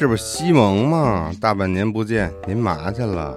[0.00, 1.30] 这不是西蒙吗？
[1.42, 3.36] 大半年不见，您嘛去了？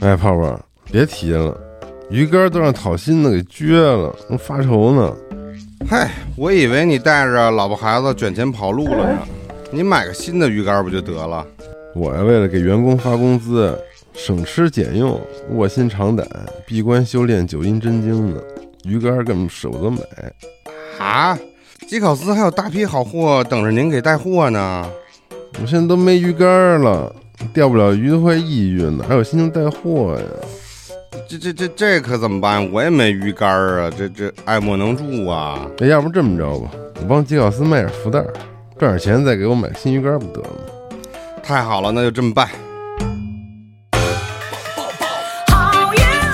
[0.00, 1.60] 哎，泡泡，别提了，
[2.08, 5.12] 鱼竿都让讨薪的给撅了，正发愁呢。
[5.88, 9.18] 嗨，我以为你带着老婆孩子卷钱跑路了呢。
[9.72, 11.44] 你买个新的鱼竿不就得了？
[11.96, 13.76] 我呀，为了给员工发工资，
[14.12, 15.20] 省吃俭用，
[15.54, 16.24] 卧薪尝胆，
[16.64, 18.40] 闭关修炼九阴真经呢。
[18.84, 19.98] 鱼竿根本舍不得买。
[21.00, 21.36] 啊，
[21.88, 24.88] 基考斯还有大批好货等着您给带货呢。
[25.60, 27.14] 我现在都没鱼竿了，
[27.52, 30.24] 钓不了鱼都快抑郁呢，还有心情带货呀？
[31.28, 32.70] 这这这这可怎么办？
[32.72, 35.70] 我也没鱼竿啊，这这爱莫能助啊。
[35.78, 36.70] 那要不这么着吧，
[37.00, 38.24] 我帮杰考斯卖点福袋，
[38.78, 40.98] 赚点钱再给我买新鱼竿不得了吗？
[41.42, 42.48] 太好了，那就这么办。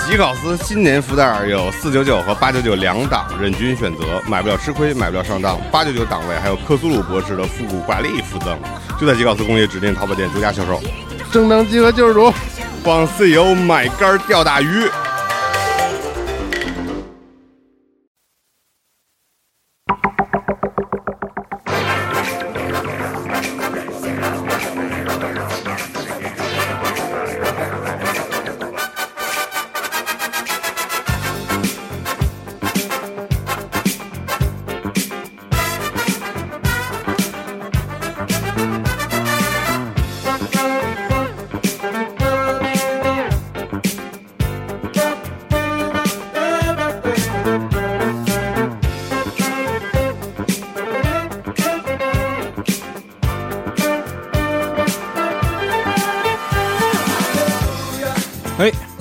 [0.06, 5.60] 吉考斯新年福袋有四九九和八九九两档，任君选择，买不了吃亏，买不了上当。
[5.73, 8.57] 八九九档位还有克苏鲁博士的复古挂历附赠，
[9.01, 10.80] 就在吉考斯工业指定淘宝店独家销售。
[11.32, 12.32] 正当集合救世主，
[12.85, 14.88] 帮 CEO 买竿钓大鱼。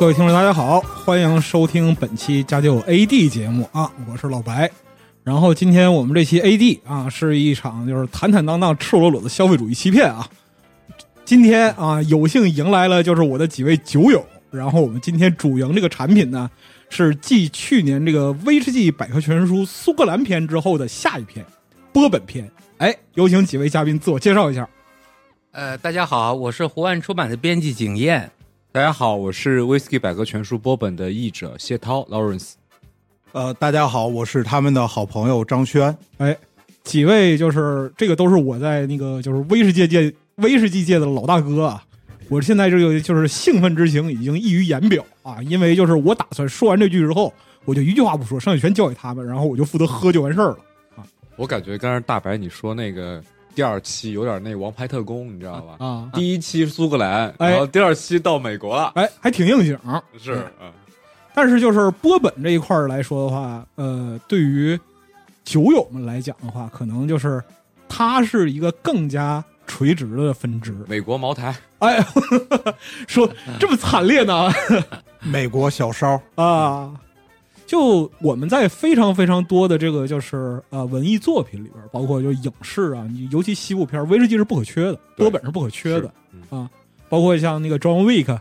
[0.06, 4.70] 各位听众，大家好，欢迎收听本期家就 AD 节目啊，我是老白。
[5.24, 10.30] 然后今天我们这期 AD 啊，是一场就是坦坦荡荡、赤裸裸的消费主义欺骗啊。
[11.26, 14.24] 今天啊，有幸迎来了就是我的几位酒友。
[14.52, 16.48] 然后我们今天主营这个产品呢，
[16.88, 21.44] 是继去年这个威士忌百科全书苏格兰篇之后的下一篇
[21.92, 22.48] 波本篇。
[22.78, 24.70] 哎，有请几位嘉宾自我介绍一下。
[25.52, 28.30] 呃，大家好，我是湖岸出版的编辑景燕。
[28.76, 32.56] 大家好，我是威士忌百科全书波本的译者谢涛 Lawrence。
[33.32, 35.98] 呃，大家好，我是他们的好朋友张轩。
[36.18, 36.38] 哎，
[36.84, 41.82] 几位就是这个都是我在那个就是威士忌界威士忌界的老大哥啊！
[42.28, 45.42] 我现在这个就是兴奋之情已经溢于言表啊！
[45.44, 47.34] 因为就是我打算说完这句之后，
[47.64, 50.58] 我就一句话不说，剩下全交给他们，然后我就负责喝就完事儿了。
[51.38, 53.24] 我感觉刚才大白你说那个
[53.56, 55.84] 第二期有点那《王牌特工》，你知道吧？
[55.86, 58.92] 啊，第一期苏格兰，哎然后第二期到美国了。
[58.96, 59.80] 哎，还挺应景。
[60.22, 60.72] 是，嗯，
[61.34, 64.78] 但是就是波本这一块儿来说的话，呃，对于
[65.44, 67.42] 酒友们来讲的话，可能就是
[67.88, 70.76] 它是一个更加垂直的分支。
[70.88, 72.06] 美国茅台，哎，
[73.08, 73.30] 说
[73.60, 74.52] 这么惨烈呢？
[75.24, 76.94] 美国小烧，啊，
[77.76, 86.70] 就我们在非常非常多的这个就是呃文艺作品里边，包括就影视啊，你尤其西部片，威士忌是不可缺的，对波本是不可缺的嗯啊。
[87.10, 88.40] 包括像那个 John Wick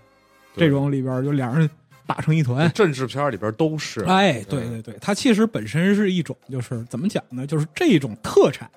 [0.57, 1.69] 这种里边，就俩人
[2.07, 2.71] 打成一团。
[2.71, 4.03] 政治片里边都是。
[4.05, 7.45] 哎，对对对，它其实本身是一种，就是怎么讲呢？
[7.45, 8.71] 就是这种特产，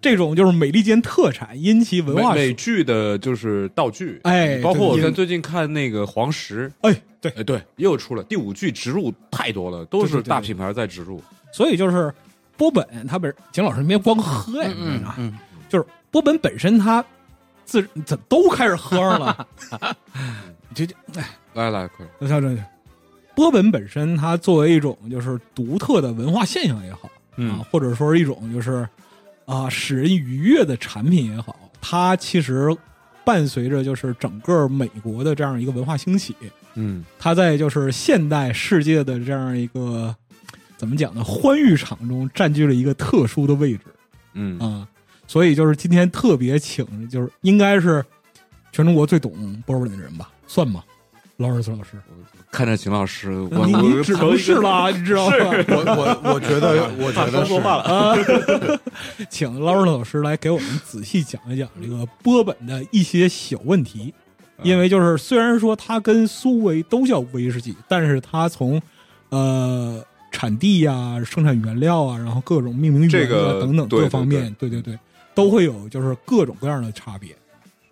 [0.00, 11.22] 这种就是美利坚特产，因其文化美剧的就是道具，哎包括我对在最近看那个《黄石》，哎，对，哎，对，又出了第五季，植入太多了，都是大品牌在植入。
[11.52, 12.12] 所以就是
[12.56, 15.36] 波本他本景老师别光喝呀，嗯啊嗯，
[15.68, 17.04] 就是波本本身他
[17.64, 19.46] 自怎都开始喝上了，
[20.74, 21.20] 这这
[21.54, 22.56] 来来，快，我想这
[23.34, 28.86] 波本本身它作为一种就是独特的文化现象也好啊嗯，，或者说是一种就是
[29.50, 32.68] 啊使人愉悦的产品也好，它其实
[33.24, 36.36] 伴随着就是整个美国的这样一个文化兴起，
[36.74, 40.14] 嗯，它在就是现代世界的这样一个
[40.76, 41.24] 怎么讲呢？
[41.24, 43.80] 欢愉场中占据了一个特殊的位置。
[44.34, 44.86] 嗯，啊，
[45.26, 48.04] 所以就是今天特别请，就是应该是
[48.70, 49.32] 全中国最懂
[49.66, 50.84] 波本的人吧，算吗？
[51.38, 52.00] 劳尔斯老师，
[52.50, 55.36] 看着秦老师，我你只能是了，你知道吗？
[55.68, 58.14] 我我我觉得，我觉得是啊，
[59.30, 64.12] 请劳尔老师来给我们仔细讲一讲这个波本的一些小问题，
[64.62, 68.82] 因为就是虽然说它跟苏维都叫威士忌，但是它从
[69.28, 74.98] 呃产地呀、生产原料啊，然后各种命名这个等等各方面，对对对，
[75.34, 77.34] 都会有就是各种各样的差别。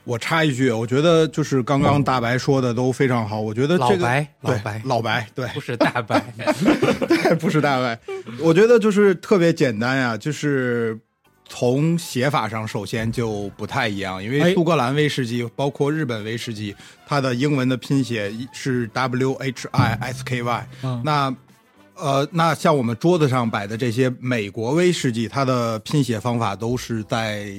[0.09, 4.83] 我插一句，我觉得就是刚刚大白说的都非常好，我觉得这个老白老白。
[4.87, 5.47] 老白对。
[5.49, 6.25] 不是大白，
[7.07, 7.99] 对不是大白，
[8.41, 10.99] 我觉得就是特别简单呀，就是
[11.47, 14.47] 从写法上首先就不太一样，因哎。
[14.47, 16.75] 为苏格兰威士忌包括日本威士忌，
[17.07, 20.69] 它的英文的拼写是 W H I S K Y。
[20.81, 21.37] 啊，那
[22.01, 27.53] 呃，那像我们桌子上摆的这些美国威士忌，它的拼写方法都是在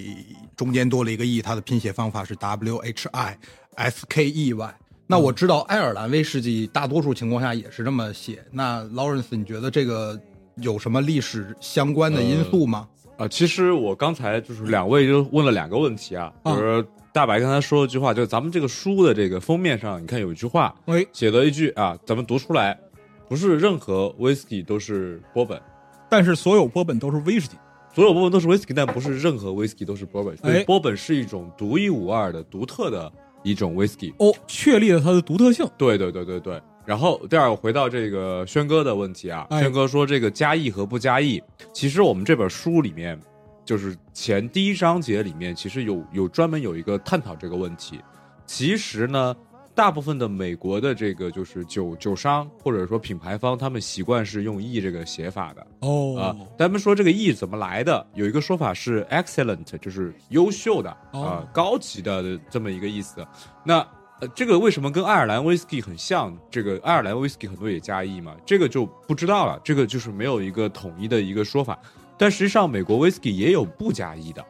[0.55, 3.37] 中间多了一个 e，它的拼写方法是 W H I
[3.75, 4.75] S K E Y。
[5.07, 8.43] 那我知道爱尔兰威士忌大多数情况下也是这么写。
[8.51, 10.19] 那 Lawrence，你觉得这个
[10.57, 12.87] 有什么历史相关的因素吗？
[13.17, 22.79] 啊，其实我刚才就是两位就问了两个问题啊，啊就是大白刚才说了一句话，就是咱们这个书的这个封面上，你看有一句话喂，写了一句啊，咱们读出来，
[23.29, 25.61] 不是任何 whisky 都是波本，
[26.09, 27.55] 但是所有波本都是威士忌。
[27.93, 33.11] 所有波本都是 whisky，但不是任何 whisky 都是波本，所哎以波本是一种独一无二的、独特的
[33.43, 34.13] 一种 whisky。
[34.17, 35.67] 哦，确立了它的独特性。
[35.77, 36.61] 对对对对对。
[36.85, 41.41] 然后第二回到这个轩哥的问题啊，哎轩哥说这个加意和不加意，
[41.73, 43.19] 其实我们这本书里面，
[43.65, 47.99] 就是前第一章节里面，其实有有专门有一个探讨这个问题。
[48.45, 49.35] 其实呢，
[49.79, 55.65] 大部分的美国的这个就是酒酒商或者说品牌方，他们习惯是用 E 这个写法的。
[55.79, 58.05] 哦啊，咱们说这个 E 怎么来的？
[58.13, 63.25] 有一个说法是 excellent，就是优秀的啊、哦高级的的这么一个意思。
[63.63, 63.75] 那
[64.19, 66.37] 呃，这个为什么跟爱尔兰 whisky 很像？
[66.51, 69.57] 这个爱尔兰 whisky 很多也加 E 嘛，这个就不知道了。
[69.63, 71.79] 这个就是没有一个统一的一个说法。
[72.17, 74.45] 但实际上，美国 whisky 也有不加 E 的，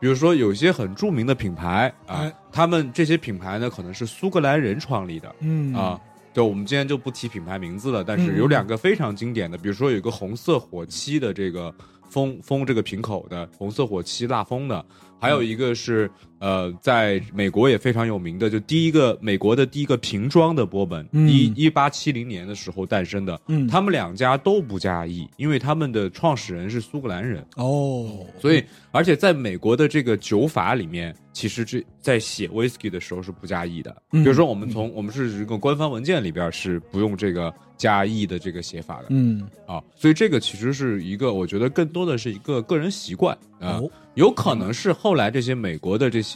[0.00, 2.32] 比如说有一些很著名的品牌啊，哎。
[2.50, 5.74] 他们这些品牌呢，可能是苏格兰人创立的，嗯。
[5.74, 6.00] 啊，
[6.32, 8.38] 对，我们今天就不提品牌名字了，但是嗯。
[8.38, 11.72] 有两个非常经典的，比如说有一个红色火漆的这个
[12.08, 14.84] 封封这个瓶口的红色火漆蜡封的，
[15.20, 27.44] 还有一个是呃，在美国也非常有名的，就第一个美国的第一个瓶装的波本，嗯一一八七零年的时候诞生的，嗯他们两家都不加 E，因为他们的创始人是苏格兰人。
[27.56, 33.94] 哦，所以，而且在美国的这个酒法里面，其实这在写 whisky 的时候是不加 e 的。
[34.12, 39.82] 嗯比如说，我们从我们是一个官方文件里边是不用这个加 e 的这个写法的嗯，啊。
[39.96, 46.27] 所以这个其实是一个，我觉得更多的是一个个人习惯啊，哦，有可能是后来这些美国的这些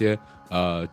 [0.49, 0.87] 呃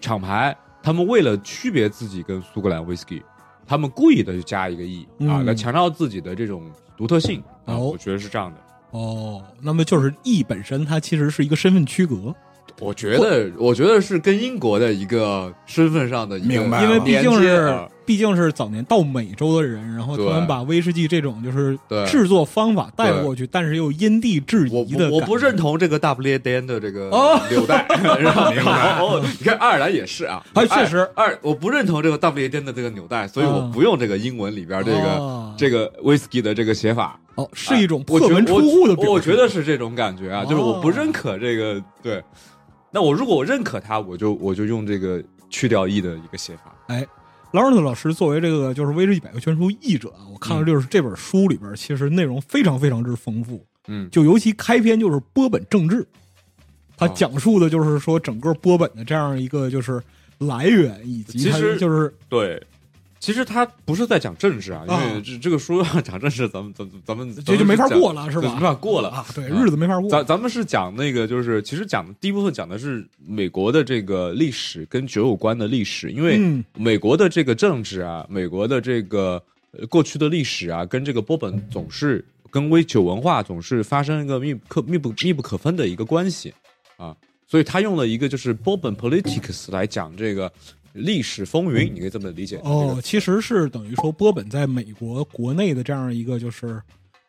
[0.00, 3.22] 厂牌，他们为了区别自己跟苏格兰 whisky，
[3.66, 7.74] 他们故意的去加一个 e 啊，嗯来强调自己的这种独特性啊。
[7.74, 8.58] 哦我觉得是这样的。
[8.90, 12.34] 哦，那么就是 E 本身它其实是一个身份区隔，
[12.80, 17.88] 我觉得，我觉得是跟英国的一个身份上的一个明白因为毕竟是啊。
[18.04, 27.40] 毕竟是早年到美洲的人，然后他们把威士忌这种就是对制作方法带过去，但是又因地制宜的不我不认同这个大不列颠的这个哦。
[27.48, 27.86] 纽带，
[28.18, 28.42] 然后
[29.06, 31.08] 哦，你看爱尔兰也是啊，啊确实。
[31.14, 35.54] 爱二我不认同这个大不列颠的这个纽带，所以我啊不用这个英文里边这个哦。
[35.56, 42.22] 这个 whisky 的这个写法，哦，是一种破门出户的表我觉得是这种感觉啊，就是我不哦认可这个对。
[42.90, 46.74] 那我如果我认可他，我就我就用这个去掉 e 的一个写法。
[46.88, 47.06] 哎
[47.52, 56.06] 劳伦特老师作为这个就是威士一百个全书译者啊，我看到就是这本书里边其实内容非常非常之丰富，嗯，就尤其开篇就是波本政治，
[56.96, 60.02] 它哦讲述的就是说整个波本的这样一个就是
[60.38, 62.58] 来源以及其实就是对，
[63.22, 68.52] 其实他不是在讲政治啊，因啊为这这个书要讲政治，咱们咱们咱们这就没法过了是吧？
[68.56, 69.10] 没法过了。
[69.10, 69.62] 啊，对，啊。
[69.62, 70.10] 日子没法过。
[70.10, 76.64] 咱咱们是讲那个，就是其实讲第一部分讲的是美国的这个历史跟酒有关的历史，因为嗯。
[76.74, 86.52] 美国的这个政治啊，美国的这个呃过去的历史啊，跟这个波本总是跟威酒文化总是发生一个密不可密不密不可分的一个关系
[86.96, 87.14] 啊，
[87.46, 90.52] 所以他用了一个就是波本 politics 来讲这个
[90.92, 96.80] 历史风云，你可以这么理解哦，其实是等于说波本在美国国内的这样一个就是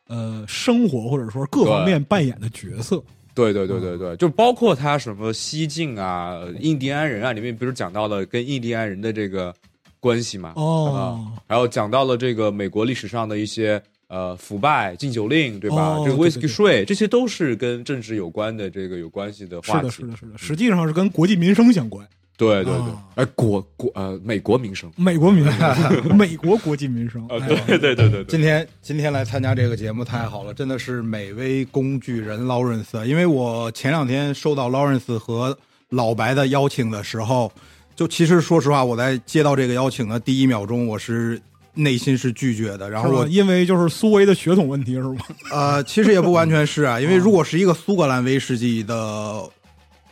[0.07, 3.01] 呃生活或者说各方面扮演的角色。
[3.35, 9.51] 对对对对对，就包括他什么西晋啊、印第安人啊，里面不是讲到了跟印第安人的这个
[9.99, 10.53] 关系嘛？
[10.55, 15.97] 哦，然后讲到了这个美国历史上的一些呃腐败、禁酒令，对吧？
[16.05, 19.89] 这个哦对对 whisky 对税，这些都是跟政治有关的这个有关系的是的，话题。
[19.89, 22.07] 是的，是的，实际上是跟国计民生相关。
[22.43, 27.21] 对对对啊，哎，国国呃，美国民生美国民生，美国 国际民生。
[27.27, 33.05] 啊，哎对对对对对，今天今天来参加这个节目太好了，真的是美威工具人 Lawrence，。
[33.05, 35.57] 因为我前两天收到 Lawrence 和
[35.89, 37.51] 老白的邀请的时候，
[37.95, 41.39] 就其实说实话，我在接到这个邀请的第一秒钟，我是
[41.75, 42.89] 内心是拒绝的。
[42.89, 43.27] 然后我？
[43.27, 45.17] 因为就是苏维的血统问题是吗？
[45.51, 49.47] 呃，其实也不完全是啊，因为如果是一个苏格兰威士忌的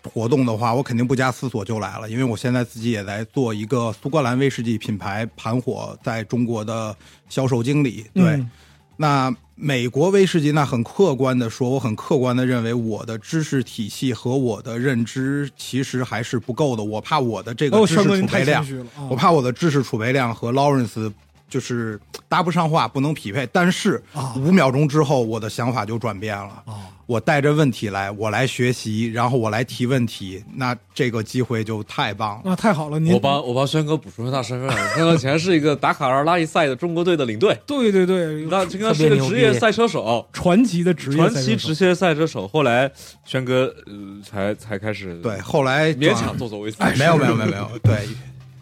[0.04, 6.96] 活动的话，我肯定不加思索就来了，因为我现在自己也在做一个苏格兰威士忌品牌盘火在中国的
[7.30, 8.06] 销售经理。
[8.14, 8.50] 对，嗯
[8.98, 16.84] 那美国威士忌，那很客观的说，我很客观的认为，我的知识体系和我的认知其实还是不够的。
[16.84, 18.64] 我怕我的这个哦，知识储备量！
[19.10, 21.12] 我怕我的知识储备量和 Lawrence
[21.52, 23.48] 就是搭不上话，不能匹配。
[23.54, 24.34] 但是啊。
[24.38, 26.64] 五秒钟之后，我的想法就转变了。
[26.66, 32.42] 啊，我带着问题来，我来学习，然后我来提问题，那这个机会就太棒了。
[32.46, 33.14] 那太好了，您。
[33.14, 42.48] 我帮我帮轩哥补充一下身份，轩哥以前是一个达卡尔拉力赛的中国队的领队，对对对，那轩哥是个职业赛车手，传奇的职业传奇职业赛车手。
[42.48, 42.90] 后来
[43.26, 43.94] 轩哥呃
[44.24, 48.08] 才才开始对，后来勉强做做威士忌哎，没有没有没有没有，对，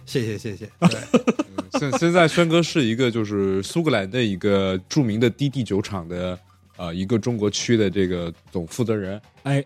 [0.09, 0.67] 谢谢谢谢。
[0.89, 6.37] 对，现现在轩哥是一个就是苏格兰的一个著名的滴滴酒厂的
[6.77, 9.21] 呃一个中国区的这个总负责人。
[9.43, 9.63] 哎，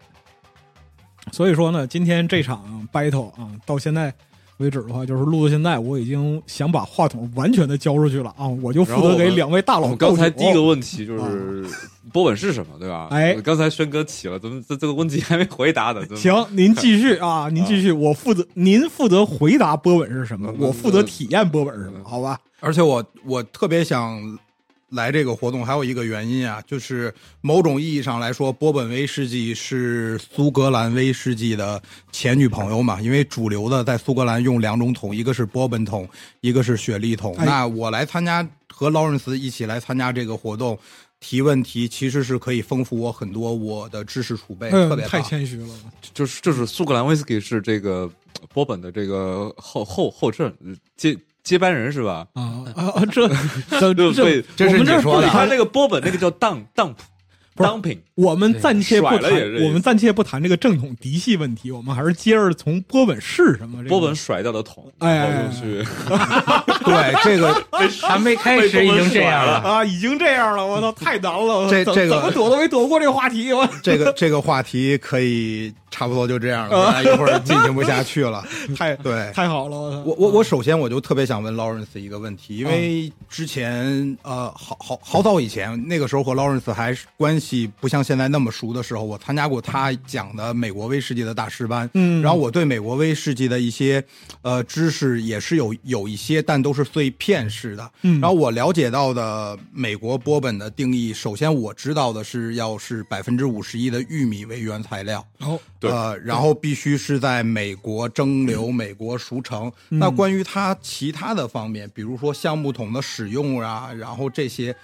[1.32, 4.14] 所以说呢，今天这场 battle 啊，到现在
[4.58, 11.66] 为止的话，就是录到现在，我已经想把话筒完全的交出去了啊，我就负责给两位大佬刚才第一个问题就是
[12.12, 13.08] 波本是什么，对吧？
[13.12, 16.02] 哎刚才轩哥起了，怎么这这个问题还没回答呢？
[16.16, 22.40] 行，您继续 啊，您继续，我负责，您负责回答波本是什么，嗯我负责体验波本是什么，好吧？
[22.60, 24.22] 而且我我特别想
[24.94, 31.82] 来这个活动，还有一个原因啊，就是某种意义上来说，波本威士忌是苏格兰威士忌的
[32.12, 36.08] 前女朋友嘛，因为主流的在苏格兰用两种桶，一个是波本桶，
[36.42, 37.36] 一个是雪莉桶。
[37.36, 40.80] 哎那我来参加和劳伦斯一起来参加这个活动。
[41.20, 45.22] 提问题其实是可以丰富我很多我的知识储备，特别，太。
[45.22, 45.70] 谦虚了，
[46.14, 48.12] 就是就是苏格兰威士忌是这个
[48.54, 50.54] 波本的这个后后后阵
[50.98, 52.26] 接接班人是吧？
[52.34, 53.04] 啊啊啊！
[53.12, 53.28] 这
[53.80, 56.94] 这 对这，这是你说的不谈他那个波本那个叫当当
[57.56, 59.32] 不是当品，我们暂且不谈
[59.64, 65.48] 我们暂且不谈这个正统嫡系问题，我们还是接着从波本是什么这个波本甩掉的桶，哎
[66.84, 67.54] 对这个
[68.02, 69.54] 还没开始已经这样了。
[69.60, 78.44] 啊，已经这样了，我操，太难了，这这个怎么躲都没躲过这个话题，我这个这个话题可以差不多就这样了，一会儿进行不下去了。
[78.76, 92.24] 太对，太好了，我我我我首先我就特别想问 Lawrence 一个问题，因为之前呃好好好早以前，那个时候和 Lawrence 还是关系不像现在那么熟的时候，我参加过他讲的美国威士忌的大师班，嗯。
[92.24, 94.04] 然后我对美国威士忌的一些
[94.42, 97.92] 呃知识也是有有一些，但都是碎片式的。
[98.02, 98.20] 嗯。
[98.20, 105.24] 然后我了解到的美国波本的定义，首先我知道的是要是百分之五十一的玉米为原材料。
[105.40, 105.92] 哦，对。
[105.92, 109.72] 呃，然后必须是在美国蒸馏、美国熟成。
[109.90, 110.00] 嗯。
[110.00, 114.76] 那关于它其他的方面，比如说橡木桶的使用啊，然后这些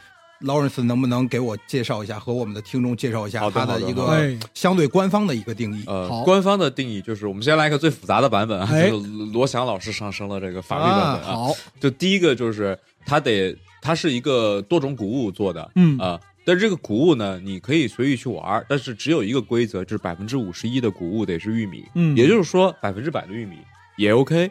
[0.41, 4.17] ，Lawrence 能不能给我介绍一下，和我们的听众介绍一下它的一个
[4.53, 5.83] 相对官方的一个定义？
[5.87, 8.89] 呃好，官方的定义就是，我们先来一个最复杂的版本啊，哎。
[8.89, 11.35] 就是罗翔老师上升了这个法律版本啊。
[11.35, 15.97] 好，就第一个就是它得，它是一个多种谷物做的，嗯。
[15.97, 23.57] 啊、但是这个谷物呢，你可以随意去玩儿，但是只有一个规则，就是百分之五十一的谷物得是玉米，嗯也就是说百分之百的玉米
[23.97, 24.49] 也 OK，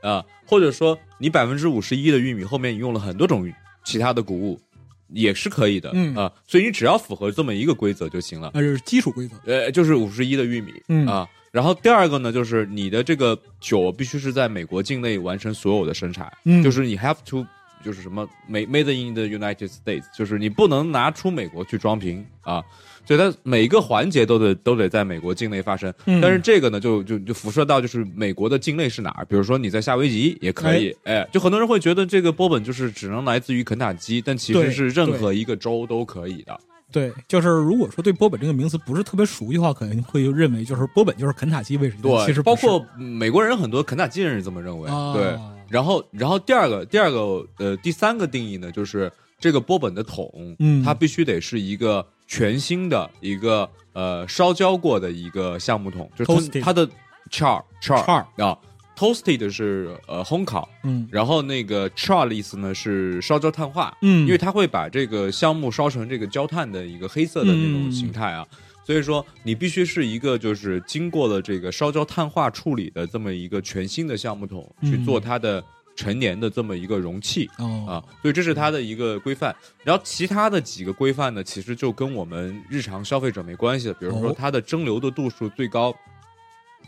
[0.00, 4.60] 啊、或者说你百分之五十一的玉米后面你用了很多种其他的谷物，
[5.08, 8.52] 也是可以的，嗯啊、所以你只要符合这么一个规则就行了。
[8.54, 17.44] 那是基础规则，呃，就是五十一的玉米，嗯啊，然后第二个呢，就是你的这个酒必须是在美国境内完成所有的生产，嗯就是你 have to，
[17.84, 22.62] 就是什么 made made in the United States，就是你不能拿出美国去装瓶啊，
[23.06, 25.92] 所以它每一个环节都得都得在美国境内发生。
[26.06, 36.58] 嗯但是这个呢，就就就辐射到就是美国的境内是哪儿，比如说你在夏威夷也可以，哎，就很多人会觉得这个波本就是只能来自于肯塔基，但其实是任何一个州都可以的。
[36.94, 44.88] 对，就是如果说对波本这个名词不是特别熟悉的话，可能会认为就是波本就是肯塔基威士忌，对，其实包括美国人很多肯塔基人是这么认为。
[44.88, 45.36] 啊对，
[45.68, 49.10] 然后然后第二个第二个呃第三个定义呢，就是
[49.40, 56.86] 这个波本的桶，嗯它必须得是一个全新的一个呃烧焦过的一个橡木桶，就是它它的
[57.28, 58.56] char char Char 啊。
[58.96, 61.08] Toasted 是呃烘烤，嗯。
[61.10, 68.46] 然后那个 char 的意思呢是烧焦碳化，嗯，因为它会把这个橡木烧成这个焦炭的一个黑色的那种形态啊。
[68.86, 74.90] 所以说，你必须是一个就是经过了这个烧焦碳化处理的这么一个全新的橡木桶、嗯。
[74.90, 75.64] 去做它的
[75.96, 77.86] 陈年的这么一个容器哦。
[77.88, 79.56] 啊，所以这是它的一个规范。
[79.82, 84.34] 然后其他的几个规范呢，其实就跟我们日常消费者没关系的，比如说哦。
[84.36, 85.94] 它的蒸馏的度数最高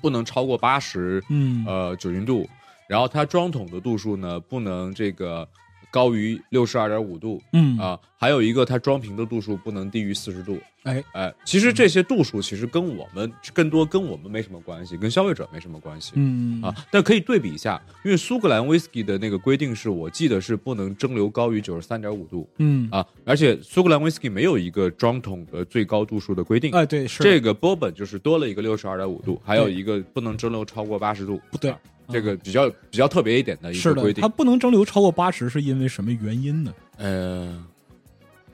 [0.00, 1.64] 不能超过八十嗯。
[1.66, 2.48] 呃酒精度，
[2.86, 5.48] 然后它装桶的度数呢不能这个
[5.96, 10.58] 高于六十二点五度嗯啊，还有一个它装瓶的度数不能低于四十度。
[10.82, 16.12] 哎哎，其实这些度数其实跟我们更多跟我们没什么关系，跟消费者没什么关系。
[16.16, 26.70] 嗯啊，但可以对比一下，因为苏格兰威士忌的那个规定是我记得是不能蒸馏高于九十三点五度嗯啊，而且苏格兰威士忌没有一个装桶的最高度数的规定。
[26.72, 31.40] 哎对是这个波本就是多了一个六十二点五度，还有一个不能蒸馏超过八十度。
[31.50, 34.28] 不对啊这个比较比较特别一点的一个规，定它。
[34.28, 36.72] 不能蒸馏超过八十，是因为什么原因呢？
[36.98, 37.64] 呃，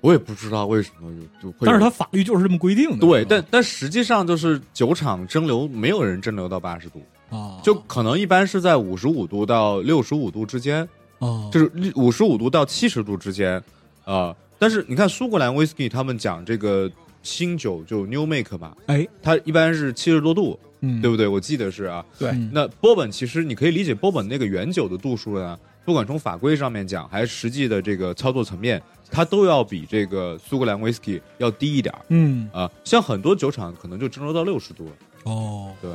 [0.01, 2.99] 我也不知道为什么就就会，但是它法律就是这么规定的。
[2.99, 10.89] 对，但但实际上就是酒厂蒸馏没有人蒸馏到八十度，啊，就可能一般是在五十五度到六十五度之间。
[11.19, 13.63] 啊，就是五十五度到七十度之间，
[14.05, 16.91] 啊、但是你看苏格兰威士忌，他们讲这个
[17.23, 21.27] 新酒就 New Make 嘛，哎，它一般是七十多度，嗯，对不对？
[21.27, 22.05] 我记得是啊。
[22.19, 32.71] 对嗯那波本其实你可以理解波本那个原酒的度数呢，不管从法规上面讲，还是实际的这个操作层面，它都要比这个苏格兰威士忌要低一点儿嗯啊。
[32.85, 34.93] 像很多酒厂可能就蒸馏到六十度了，
[35.25, 35.91] 哦，对。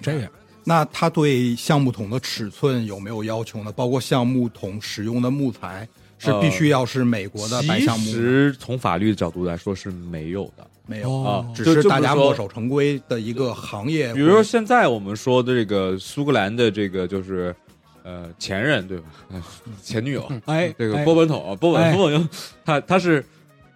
[0.00, 0.30] 这样
[0.64, 3.72] 那它对橡木桶的尺寸有没有要求呢？
[3.72, 5.88] 包括橡木桶使用的木材
[6.22, 10.66] 是必须要是美国的其实从法律的角度来说是没有的。
[10.84, 14.12] 没有，啊只是大家墨守成规的一个行业。
[14.12, 17.54] 比如说现在我们说的这个苏格兰的这个就是，
[18.02, 19.04] 呃，前任对吧？
[19.30, 19.42] 呃
[19.80, 22.28] 前女友，哎，这个哎波本桶，波哎本波本，
[22.64, 23.24] 他他是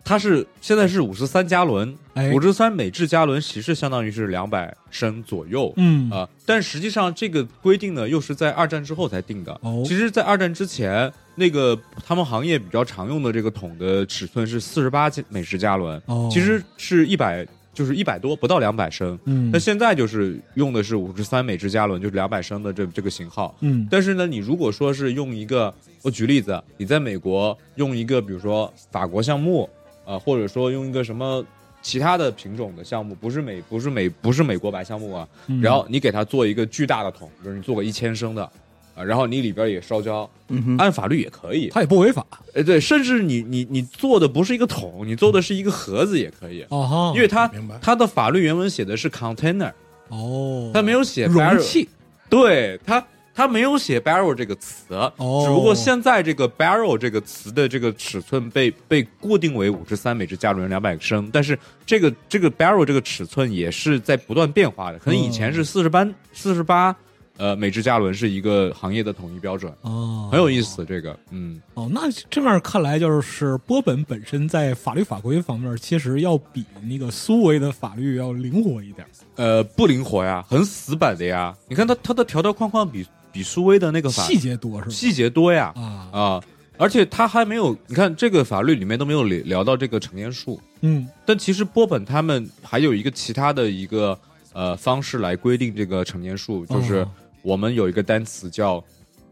[0.04, 5.72] 他是现在是五十三加仑，哎五十三每制加仑其实相当于是两百升左右。
[5.76, 9.52] 嗯啊、但实际上这个规定呢，又是在二战之后才定的。
[9.62, 19.18] 哦其实，在二战之前，那个他们行业比较常用的这个桶的尺寸是四十八美式加仑，哦其实是一百，就是一百多，不到两百升。
[19.26, 23.54] 嗯那现在就是用的是五十三美制加仑，就是两百升的这这个型号。
[23.60, 29.68] 嗯但是呢，你如果说是用一个，我举例子，你在美国用一个，比如说法国橡木，
[30.06, 31.44] 啊、或者说用一个什么
[31.82, 38.50] 其他的品种的橡木，不是美不是美不是美国白橡木啊，嗯然后你给它做一个巨大的桶，比如你做个一千升的，
[38.96, 41.68] 啊，然后你里边也烧焦，嗯哼，按法律也可以。
[41.68, 49.70] 它也不违法哎，对，甚至你你你做的不是一个桶，你做的是一个盒子也可以，哦哈，因为它明白它的法律原文写的是 container，
[50.08, 51.86] 哦，它没有写容器
[52.30, 53.04] 对它
[53.34, 66.96] 它没有写 barrel 这个词，哦只不过现在这个 barrel 这个词的这个尺寸被被固定为五十三美制加仑两百升，但是这个这个 barrel 这个尺寸也是在不断变化的，可能以前是四十八四十八。
[67.36, 70.84] 呃，美制加仑是一个行业的统一标准，哦，很有意思。
[70.84, 79.06] 这个，嗯，哦，那这样看来，就是波本本身在法律法规方面，其实要比那个苏维的法律要灵活一点。
[79.36, 81.54] 呃，不灵活呀，很死板的呀。
[81.68, 84.90] 你看它它的条条框框比比苏维的那个法细节多是吧？
[84.90, 86.44] 细节多呀，啊，啊，
[86.78, 94.18] 而且它还没有，你看这个法律里面都没有聊聊到这个成年数，嗯但其实波本他们还有一个其他的一个
[94.52, 97.10] 呃方式来规定这个成年数，就是哦
[97.46, 98.82] 我们有一个单词叫，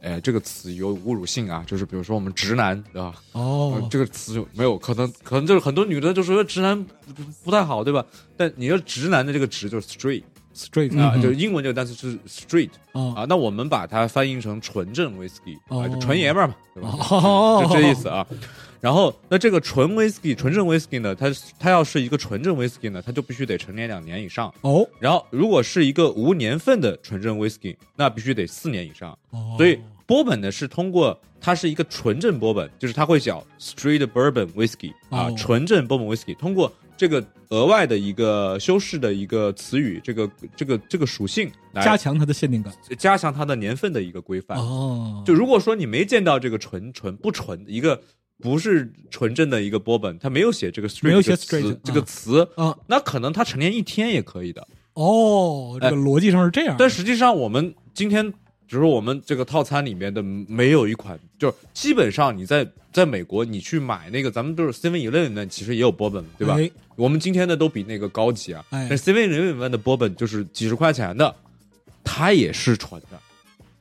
[0.00, 3.12] 呃，这个词有侮辱性啊，就是比如说我们直男，对吧？
[3.32, 8.06] 哦呃，这个词就没有可能，可能就是很多女的就说直男不不太好，对吧？
[8.36, 16.90] 但你说直男的这个直就是 straight，straight 啊，嗯就是英文这个单词是 straight 啊啊，那我们把它翻译成纯正 whisky 啊，哦就纯爷们儿嘛，对吧？
[17.10, 18.24] 哦就这意思啊。
[18.84, 24.52] 然后，那这个纯 whisky 纯正 whisky 呢，它它要是一个纯正 whisky 呢，它就必须得成年两年以上。
[24.60, 29.18] 哦然后，如果是一个无年份的纯正 whisky，那必须得四年以上。
[29.30, 42.72] 哦，所以波本呢是通过它是一个纯正波本，就是它会叫 straight bourbon whisky 啊，哦纯正波本 whisky，通过这个额外的一个修饰的一个词语，这个这个这个属性来加强它的限定感。
[42.98, 44.58] 加强它的年份的一个规范。
[44.58, 48.00] 哦，就如果说你没见到这个纯纯不纯一个
[48.42, 54.66] 不是纯正的一个波本，他没有写这个 straight 没有写这个词这个啊词，啊那可能他成年一天也可以的。
[54.94, 56.76] 哦，这个逻辑上是这样。
[56.78, 66.54] 但实际上，我们今天比如说我们这个套餐里面的没有一款，就是基本上你在在美国你去买那个，咱们都是 Seven Eleven 里面其实也有波本，对吧？
[66.58, 68.64] 哎我们今天的都比那个高级啊。
[68.70, 71.34] 哎但 Seven Eleven 里面的波本就是几十块钱的，
[72.04, 73.20] 它也是纯的，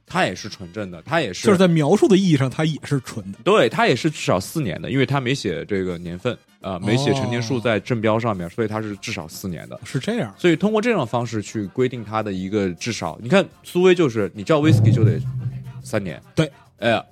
[0.06, 3.40] 它也是纯正的，它也是就是在描述的意义上，它也是纯的。
[3.44, 9.80] 对，它也是至少四年的，因为它没写这个年份啊、没写成年数在正标上面，所以它是至少四年的。
[9.84, 15.20] 是这样，所以通过这种方式去规定它的一个至少，你看苏威就是你叫 whisky 就得
[15.84, 17.04] 三年，对，哎呀，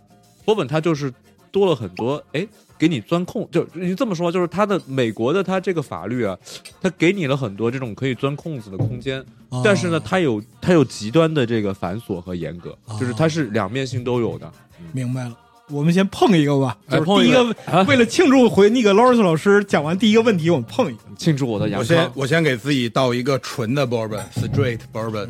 [0.46, 1.12] 波本它就是
[1.52, 6.38] 多了很多，哎，给你钻空，就你这么说，就是他的美国的他这个法律啊，
[6.82, 14.52] 他给你了很多这种可以钻空子的空间，哦但是呢，他有他有极端的这个繁琐和严格，就是它是两面性都有的。
[14.92, 15.38] 明白了。
[15.70, 21.02] 我们先碰一个吧，就是哎碰一第一个，啊为了庆祝回那个劳尔斯老师讲完第一个问题，我们碰一个。
[21.18, 22.12] 庆祝我的我先。
[22.14, 25.30] 我先给自己倒一个纯的 bourbon straight bourbon。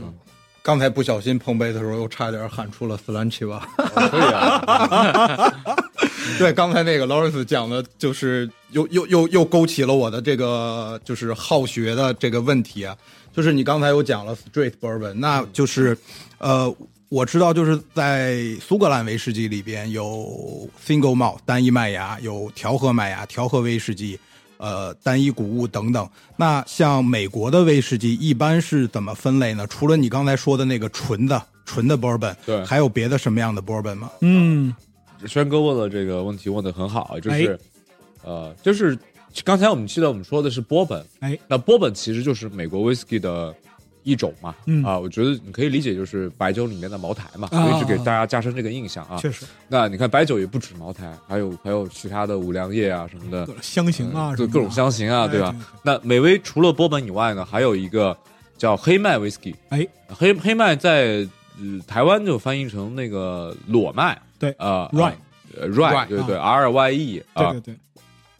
[0.63, 3.59] 刚才不小心碰杯的时候，又差点喊出了斯兰奇瓦。
[3.77, 5.53] 可以啊，
[6.37, 12.95] 对，刚才那个 Lawrence 讲的，就是又又又又勾起了我的这个就是好学的这个问题啊。
[13.33, 15.97] 就是你刚才有讲了 straight bourbon，那就是
[16.37, 16.73] 呃，
[17.09, 24.19] 我知道就是在苏格兰威士忌里边有 single malt 单一麦芽，有调和麦芽、调和威士忌。
[24.63, 26.07] 呃，单一谷物等等。
[26.37, 29.65] 那像美国的威士忌一般是怎么分类呢？
[29.65, 34.11] 除了你刚才说的那个纯的纯的 bourbon，对还有别的什么样的 bourbon 吗？
[34.19, 34.71] 嗯，
[35.27, 37.57] 轩哥问了这个问题问的很好，就是哎，
[38.23, 38.97] 呃，就是
[39.43, 43.53] 刚才我们记得我们说的是波本，哎，那波本其实就是美国威士忌的
[44.03, 44.83] 一种嘛，嗯。
[44.83, 49.17] 啊，我觉得你可以理解就是白酒里面的茅台嘛，啊我一直给大家加深这个印象啊。
[49.17, 54.45] 确实，那你看白酒也不止茅台，还有还有其他的五粮液啊什么的香型啊，什么的。
[54.45, 55.55] 嗯各各种香型啊，哎对吧？
[55.83, 58.15] 那美威除了波本以外呢，还有一个
[58.57, 61.27] 叫黑麦威士忌，哎，黑黑麦在、
[61.61, 65.13] 呃、台湾就翻译成那个裸麦，对呃 Rye
[65.55, 67.75] 呃 rye，Rye，对对，R Y E 啊对，对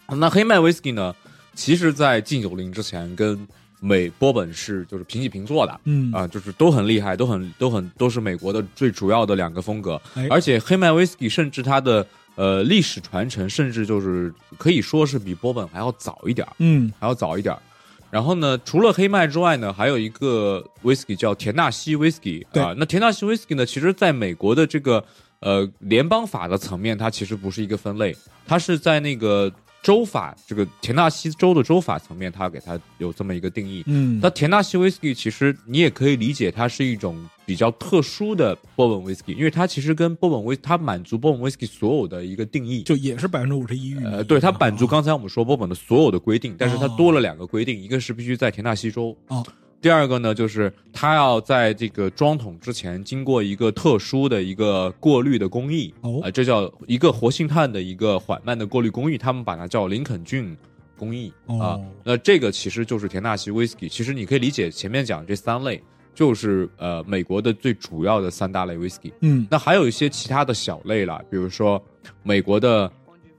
[0.08, 1.16] 对，那黑麦威士忌呢，
[1.54, 3.48] 其实在禁酒令之前跟
[3.80, 5.80] 美波本是就是平起平坐的。
[5.86, 12.06] 嗯啊，就是都很厉害，都很都很都是美国的最主要的两个风格，哎而且黑麦威士忌甚至它的
[12.36, 17.62] 呃历史传承，甚至就是可以说是比波本还要早一点儿，嗯还要早一点儿。
[18.12, 22.76] 然后呢，除了黑麦之外呢，还有一个威士忌叫田纳西威士忌对啊。
[22.78, 25.04] 那田纳西威士忌呢，其实在美国的这个
[25.40, 33.84] 呃联邦法的层面，它其实不是一个分类，它是在那个州法这个田纳西州的州法层面，它给它有这么一个定义。
[33.88, 42.84] 嗯，那田纳西威士忌其实你也可以理解，它是一种比较特殊的波本威士忌，因为它其实跟波本威它满足波本威士忌所有的一个定义。
[42.84, 49.44] 就也是百分之五十一呃，对，它满足啊刚才我们说波本的所有的规定，但是它哦多了两个规定，一个是必须在田纳西州，哦，
[49.82, 56.20] 第二个呢就是它要在这个装桶之前经过一个特殊的一个过滤的工艺，哦。
[56.24, 60.56] 呃，这叫一个活性炭的一个缓慢的过滤工艺，他们把它叫林肯郡
[60.98, 65.82] 工艺啊、哦那这个其实就是田纳西威士忌，其实你可以理解前面讲这三类。
[66.14, 69.48] 就是呃，美国的最主要的三大类威士忌，嗯。
[69.50, 71.82] 那还有一些其他的小类啦，比如说
[72.22, 72.92] 美国的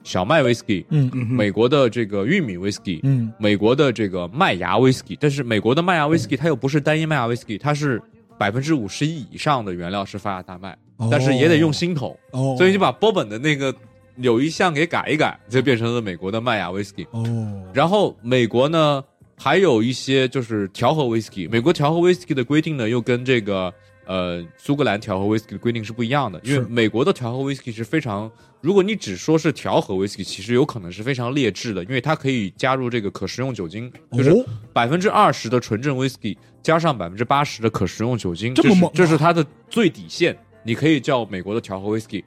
[0.05, 3.33] 小麦威士忌，嗯嗯，美国的这个玉米威士忌，嗯。
[3.39, 8.01] 美国的这个麦芽威士忌，但是美国的麦芽威士忌它又不是单一麦芽威士忌，它是
[8.39, 11.09] 百分之五十一以上的原料是发芽大麦，哦。
[11.11, 13.75] 但是也得用新桶，哦，所以就把波本的那个
[14.17, 17.07] 有一项给改一改，就变成了美国的麦芽威士忌。
[17.13, 17.25] 哦，
[17.73, 19.03] 然后美国呢
[19.39, 23.73] 还有一些就是调和威士忌，美国调和威士忌的规定呢又跟这个
[24.07, 38.93] 呃苏格兰调和威士忌的规定是不一样的，因为美国的调和威士忌是非常，如果你只说是调和威士忌，其实有可能是非常劣质的，因为它可以加入这个可食用酒精，就是哦百分之二十的纯正威士忌加上百分之八十的可食用酒精，这么猛啊？
[38.95, 42.25] 这是它的最底线，你可以叫美国的调和威士忌。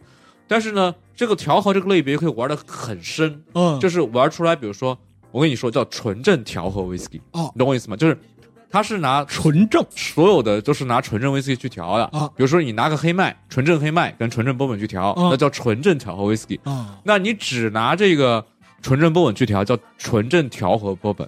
[0.48, 4.98] 但是呢，这个调和这个类别可以玩的很深，嗯，就是玩出来，比如说
[5.32, 7.52] 我跟你说叫纯正调和威士忌，哦。
[7.56, 7.98] 你懂我意思吗？
[7.98, 8.16] 就是
[8.76, 9.82] 它是拿纯正。
[9.96, 12.04] 所有的都是拿纯正威士忌去调的。
[12.08, 12.28] 啊。
[12.36, 15.30] 比如说你拿个黑麦，纯正黑麦跟纯正波本去调，啊。
[15.32, 16.60] 那叫纯正调和威士忌。
[16.66, 18.46] 啊，那你只拿这个
[18.82, 21.26] 纯正波本去调，叫纯正调和波本。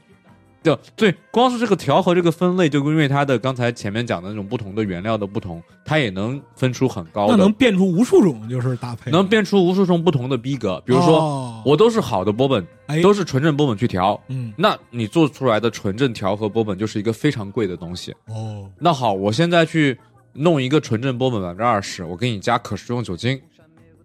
[0.68, 10.82] 就对，光是这个调和这个分类，就因为它的刚才前面讲的那种不同的原料的不同，它也能分出很高的，那能变出无数种就是搭配，能变出无数种不同的逼格。
[10.86, 18.14] 比如说，哦我都是好的波本，哎都是纯正波本去调，嗯那你做出来的纯正调和波本就是一个非常贵的东西。
[18.28, 19.98] 哦那好，我现在去
[20.34, 23.40] 弄一个纯正波本百分之二十，我给你加可食用酒精，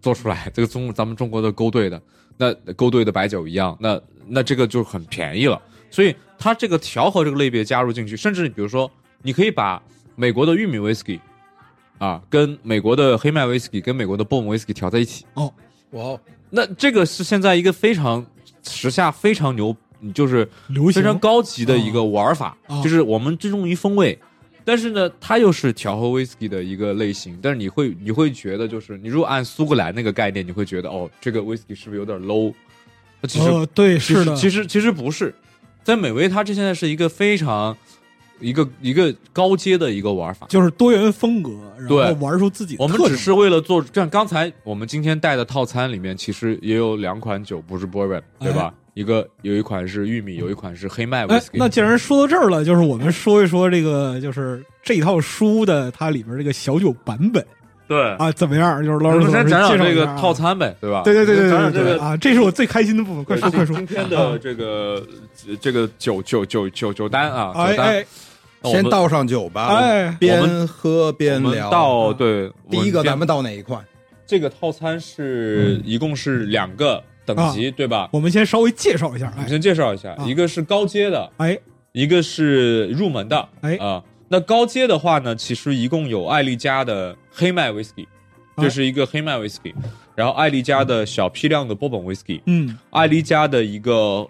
[0.01, 2.01] 做出来这个中咱们中国的勾兑的，
[2.37, 5.61] 那勾兑的白酒一样，那那这个就很便宜了。
[5.89, 9.81] 所以它这个调和这个类别加入进去，甚至比如说，你可以把
[10.17, 11.17] 美国的玉米威士忌
[11.99, 15.53] 啊，跟美国的黑麦威士忌，跟美国的波本威士忌调在一起，哦
[15.91, 18.25] 哇哦，那这个是现在一个非常
[18.61, 19.73] 时下非常牛，
[20.13, 20.45] 就是
[20.93, 24.19] 非常高级的一个玩法，哦就是我们注重于风味，
[24.65, 27.39] 但是呢，它又是调和威士忌的一个类型。
[27.41, 32.53] 但是你会你会觉得，就是你如果按苏格兰那个概念，你会觉得哦，这个威士忌是不是有点 low？
[33.29, 35.33] 其实、呃对是的，其实其实不是，
[35.83, 37.75] 在美味它这现在是一个非常
[38.39, 40.47] 一个一个高阶的一个玩法。
[40.49, 48.73] 就是多元风格，然后对玩出自己的我们特只是为了做，像刚才我们今天带的套餐里面，其实也有两款酒不是 bourbon，对吧？
[48.93, 51.25] 一个有一款是玉米，有一款是黑麦。
[51.53, 57.43] 那既然说到这儿了，就是我们说一说这个，就是这套书的它里边这个小酒版本
[57.87, 58.83] 对，啊，怎么样？
[58.83, 61.01] 就是老我们师先讲讲这个套餐呗，对吧？
[61.03, 63.75] 对对对对讲讲这个对对对啊，这是我最开心的部分，快说快说。
[63.75, 65.05] 今天的这个
[65.47, 68.05] 呃这个酒酒酒酒酒单啊，酒单，
[68.63, 71.69] 先倒上酒吧，哎边喝边聊。
[71.69, 73.83] 到对第一个，咱们到哪一款？
[74.25, 78.09] 这个套餐是一共是两个等级，对吧？
[78.13, 81.59] 我们先稍微介绍一下，哎我们先介绍一下，啊一个是高阶的，哎
[81.91, 88.05] 一个是入门的，哎啊，那高阶的话呢，其实一共有艾丽家的黑麦 whisky，
[88.55, 89.73] 哎这是一个黑麦 whisky，
[90.15, 92.77] 然后艾丽家的小批量的波本 whisky，嗯。
[92.91, 94.27] 艾丽家的一个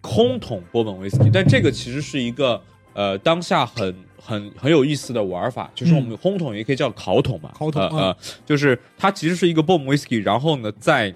[0.00, 2.62] 空桶波本 whisky，但这个其实是一个
[2.94, 11.12] 呃当下很很很有意思的玩法，就是我们烘桶也可以叫烤桶嘛，烤桶啊呃呃，就是它其实是一个波本 whisky，然后呢再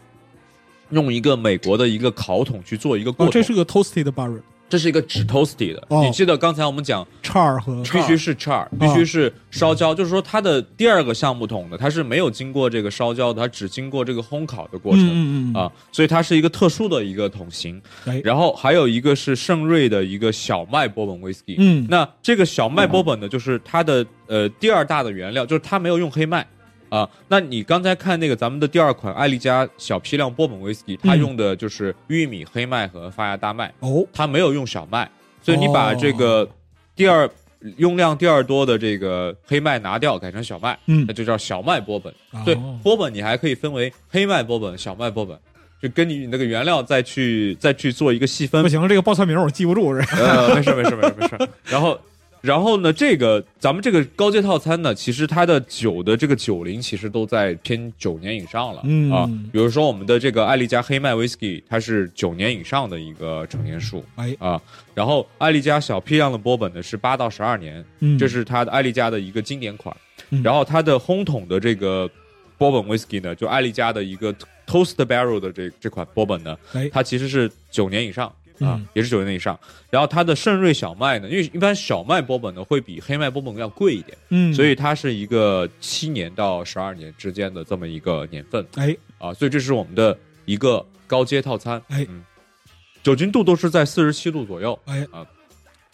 [0.90, 4.40] 用一个美国的一个烤桶去做一个过哦，这是个 toasted barrel
[4.72, 5.86] 这是一个纸 toasty 的。
[5.88, 15.06] 哦你记得刚才我们讲叉儿和必须是 char，必须是烧焦，就是说它的第二个橡木桶呢，它是没有经过这个烧焦的，它只经过这个烘烤的过程。
[15.12, 17.78] 嗯啊，所以它是一个特殊的一个桶型。
[18.06, 21.56] 哎然后还有一个是圣瑞的一个小麦波本 whisky。
[21.58, 26.46] 嗯那这个小麦波本呢，就是它的呃第二大的原料，就是它没有用黑麦。
[26.92, 36.46] 啊，那你刚才看那个咱们的第二款艾丽家小批量波本 whisky，它嗯用的就是玉米、黑麦和发芽大麦，哦它没有用小麦，所以你把这个
[36.94, 37.26] 第二
[37.78, 42.12] 用量第二多的这个黑麦拿掉，改成小麦，嗯那就叫小麦波本。
[42.32, 45.38] 哦对，波本你还可以分为黑麦波本、小麦波本，
[45.80, 48.68] 就跟你那个原料再去再去做一个细分不。
[48.68, 51.48] 行，这个报菜名我记不住是呃，没事没事没事没事。
[51.64, 51.98] 然后。
[52.42, 59.30] 然后呢，这个咱们这个高阶套餐呢，其实它的酒的这个酒龄其实都在偏九年以上了、嗯啊。
[59.52, 64.60] 比如说我们的这个艾丽家黑麦 whisky，它是九年以上的一个成年数，哎啊。
[64.92, 69.96] 然后艾丽家小批量的波本呢是八到十二年，嗯这是它的艾丽家的一个经典款。
[70.30, 72.10] 嗯然后它的烘桶的这个
[72.58, 74.34] 波本 whisky 呢，就艾丽家的一个
[74.66, 78.86] toast barrel 的这这款波本呢，哎它其实是九年以上啊，嗯。
[78.94, 79.58] 也是九年以上。
[79.90, 88.66] 然后它的圣瑞小麦呢，因为一般小麦波本呢会比黑麦波本要贵一点，嗯，所以它是一个七年到十二年之间的这么一个年份。
[88.76, 88.96] 哎。
[89.18, 91.80] 啊，所以这是我们的一个高阶套餐。
[91.88, 92.06] 哎。
[92.08, 92.24] 嗯，
[93.02, 94.78] 酒精度都是在四十七度左右。
[94.86, 95.06] 哎。
[95.12, 95.26] 啊，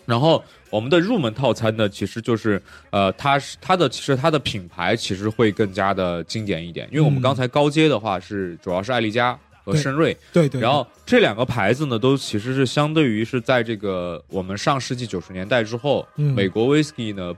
[0.07, 7.23] 然后我们的入门套餐呢，其实就是呃，它是它的其实它的品牌其实会更加的经典一点，因为我们嗯。
[7.23, 17.35] 刚才高阶的话是主要是艾丽家和对圣瑞，对对，然后这两个牌子呢，都其实是相对于是在这个我们上世纪九十年代之后，嗯美国 whisky 呢。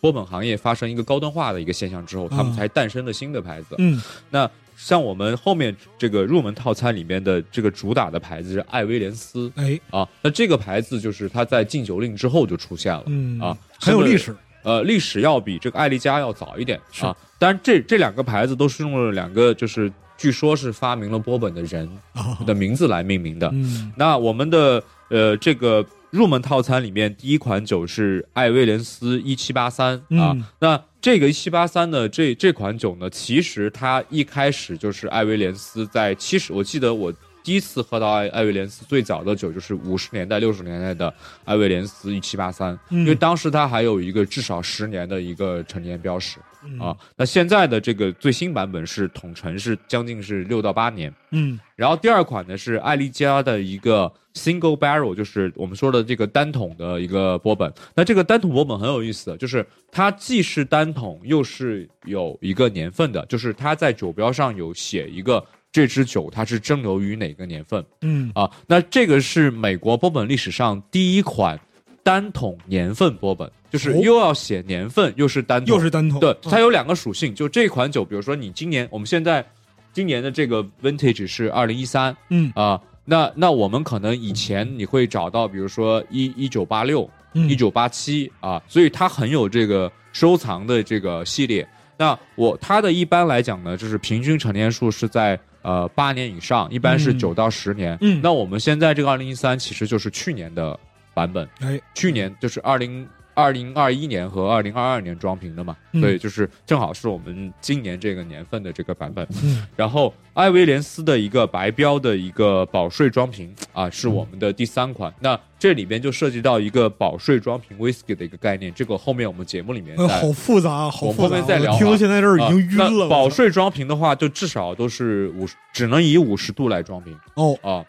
[0.00, 3.74] 波本行业发生一个高端化的一个现象之后，他们啊才诞生的新的牌子。
[3.78, 13.02] 嗯那像我们后面这个入门套餐里面的这个主打的牌子是艾威廉斯哎啊，那这个牌子就是它在禁酒令之后就出现了。
[13.06, 17.16] 嗯啊很有历史，呃，历史要比这个艾丽家要早一点啊。
[17.38, 23.48] 当然这，这两个牌子都是用了两个，就是据说是发明了波本的人啊的名字来命名的。
[23.52, 30.32] 嗯那我们的呃这个入门套餐里面，第一款酒是艾威廉斯一七八三啊。
[30.34, 37.12] 嗯那这个一七八三呢，这这款酒呢，其实它一开始就是艾威廉斯在七十，我记得我。
[37.44, 41.12] 第一次喝到艾艾威廉斯最早的酒就是五十年代、六十年代的
[41.44, 46.96] 艾威廉斯一七八三，嗯因为当时它还有一个至少十年的一个陈年标识嗯啊。
[47.16, 57.72] 那现在的这个最新版本是统称是将近是六到八年，嗯然后第二款呢是艾丽家的一个 single barrel，就是我们说的这个单桶的一个波本。
[57.94, 68.48] 那这个单桶波本很有意思的，就是它既是单桶，又是有一个年份的，就是它在酒标上有写一个这支酒它是蒸馏于哪个年份嗯啊。
[68.68, 71.58] 那这个是美国波本历史上第一款
[72.04, 74.00] 单桶年份波本，就是哦。
[74.00, 79.44] 又要写年份，又是单桶，又是单桶，对，啊它有两个属性，就这款酒，比如说你今年我们现在
[79.92, 82.52] 今年的这个 vintage 是二零一三嗯。
[82.54, 87.48] 啊，那那我们可能以前你会找到，比如说一一九八六、嗯。
[87.48, 91.66] 一九八七啊，所以它很有这个收藏的这个系列。
[91.96, 97.18] 那我它的一般来讲呢，就是平均成年数是在呃八年以上，一般是嗯。
[97.18, 97.96] 九到十年。
[98.02, 98.20] 嗯。
[98.22, 100.78] 那我们现在这个二零一三其实就是去年的
[101.14, 109.26] 版本，哎去年就是二零二零二一年和二零二二年装瓶的嘛，嗯所以就是正好是我们今年这个年份的这个版本。
[109.42, 115.12] 嗯然后艾维廉斯的一个白标的一个保税装瓶啊，是我们的第三款。
[115.20, 123.04] 那这里边就涉及到一个保税装瓶 whisky 的一个概念，这个后面我们节目里面好复杂啊，好复杂啊，后面再聊听到现在这儿已经晕啊了。
[123.04, 127.18] 那保税装瓶的话，就至少都是五十，只能以五十度来装瓶。
[127.34, 127.84] 哦，啊。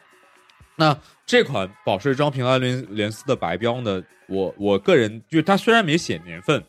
[0.77, 6.63] 那这款保税装瓶艾伦联斯的白标呢，我我个人就它虽然没写年份，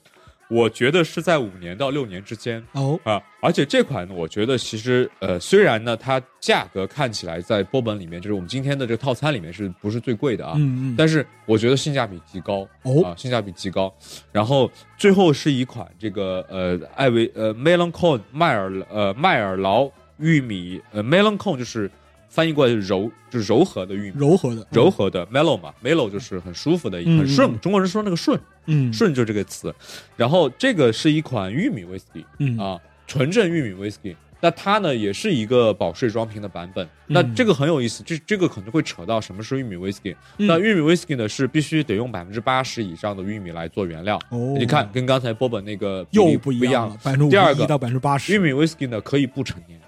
[0.49, 3.23] 我觉得是在五年到六年之间哦，啊。
[3.43, 10.55] 而且这款呢，我觉得其实呃，虽然呢它价格看起来在波本里面，就是我们今天的这个套餐里面是不是最贵的啊？
[10.57, 13.95] 嗯嗯，但是我觉得性价比极高哦啊，性价比极高。
[14.33, 21.91] 然后最后是一款这个呃艾维呃 melon cone 麦尔呃麦尔劳玉米呃 melon cone 就是
[22.29, 24.13] 翻译过来就是柔就是柔和的玉米。
[24.17, 27.59] 柔和的，柔和的 mellow 嘛，mellow 就是很舒服的，嗯很顺嗯。
[27.61, 29.75] 中国人说那个顺，嗯顺就这个词。
[30.17, 34.15] 然后这个是一款玉米 whisky 嗯啊，纯正玉米 whisky。
[34.39, 36.87] 那它呢也是一个保税装瓶的版本。
[37.07, 40.15] 那嗯这个很有意思，这这个可能会扯到什么是玉米 whisky。
[40.37, 44.21] 嗯那玉米 whisky 呢是必须得用百分之八十以上的玉米来做原料。
[44.29, 46.97] 哦，你看，跟刚才波本那个又不一样一样了，。
[47.03, 49.81] 百分之五第二个十一到百分之八十，玉米 whisky 呢可以不成年，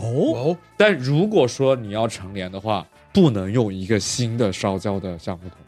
[0.00, 5.58] 哦，哦，但如果说你要成年的话，不能用一个新的烧焦的橡木桶。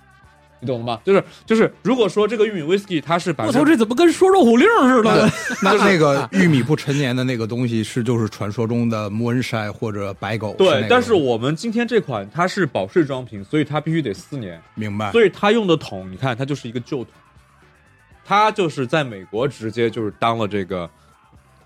[0.61, 1.01] 你懂了吗？
[1.05, 5.29] 就是就是，如果说这个玉米 whisky 它是百我操，之这怎么跟说肉虎令似的？
[5.61, 17.12] 那那个 玉米不陈年的那个东西是就是传说中的穆恩筛或者白狗，那个，对但是我们今天这款它是保税装瓶，所以它必须得四年，明白，所以它用的桶，你看它就是一个旧桶，
[18.25, 20.88] 它就是在美国直接就是当了这个，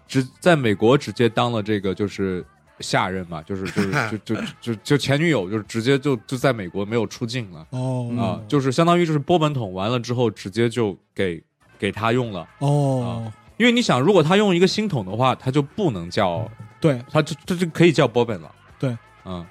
[0.09, 2.43] 直在美国直接当了这个就是
[2.81, 3.93] 下任嘛，就是就是
[4.25, 11.43] 就就就就前女友，就是直接就就在美国没有出境了哦啊，就是相当于就是波本桶完了之后直接就给
[11.79, 19.45] 给他用了，哦，因为你想，如果他用一个新桶的话，他就不能叫，对，他就这就可以叫波本了，对，嗯。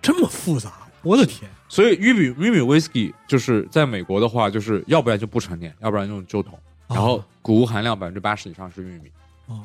[0.00, 0.72] 这么复杂，
[1.02, 1.50] 我的天！
[1.68, 6.56] 所以玉米玉米 whisky 就是在美国的话，就是要不然就不陈年，要不然用旧桶，
[6.88, 9.10] 然后谷物含量百分之八十以上是玉米。
[9.48, 9.58] 啊，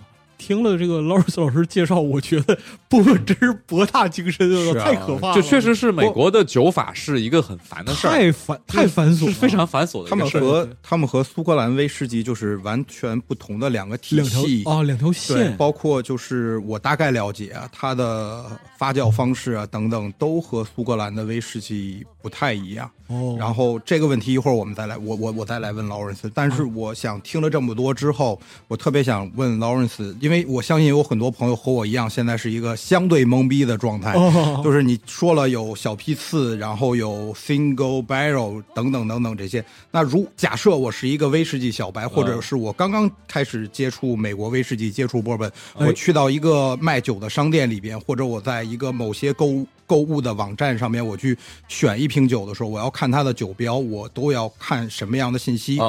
[0.45, 10.29] 听了这个劳尔斯老师介绍，我觉得不真是博大精深太可怕了，就确实是美国的酒法是一个很烦的事儿，太繁太繁琐了，是非常繁琐的他们。
[10.29, 14.63] 和他们和苏格兰威士忌就是完全不同的两个体系。
[14.65, 18.43] 啊，两条，线，包括就是我大概了解啊，它的
[18.77, 22.89] 发酵方式啊等等，都和苏格兰的威士忌不太一样。
[23.07, 26.31] 哦，然后这个问题一会儿我们再来，我我我再来问劳伦斯。
[26.33, 34.13] 但是我想听了这么多之后，我特别想问劳伦斯，因为我相信有很多朋友和我一样，现在是一个相对懵逼的状态。
[34.13, 39.63] 哦，就是你说了有小批次，然后有 single barrel 等等等等这些。
[39.91, 55.79] 那如假设我是一个威士忌小白，或者是我刚刚开始接触美国威士忌、接触波本，哎我去到一个卖酒的商店里边，或者我在一个某些购物购物的网站上面，我去选一瓶酒的时候，我要看它的酒标，我都要看什么样的信息？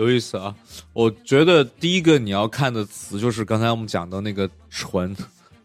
[0.00, 0.54] 有意思啊！
[0.94, 5.14] 我觉得第一个你要看的词就是刚才我们讲的那个纯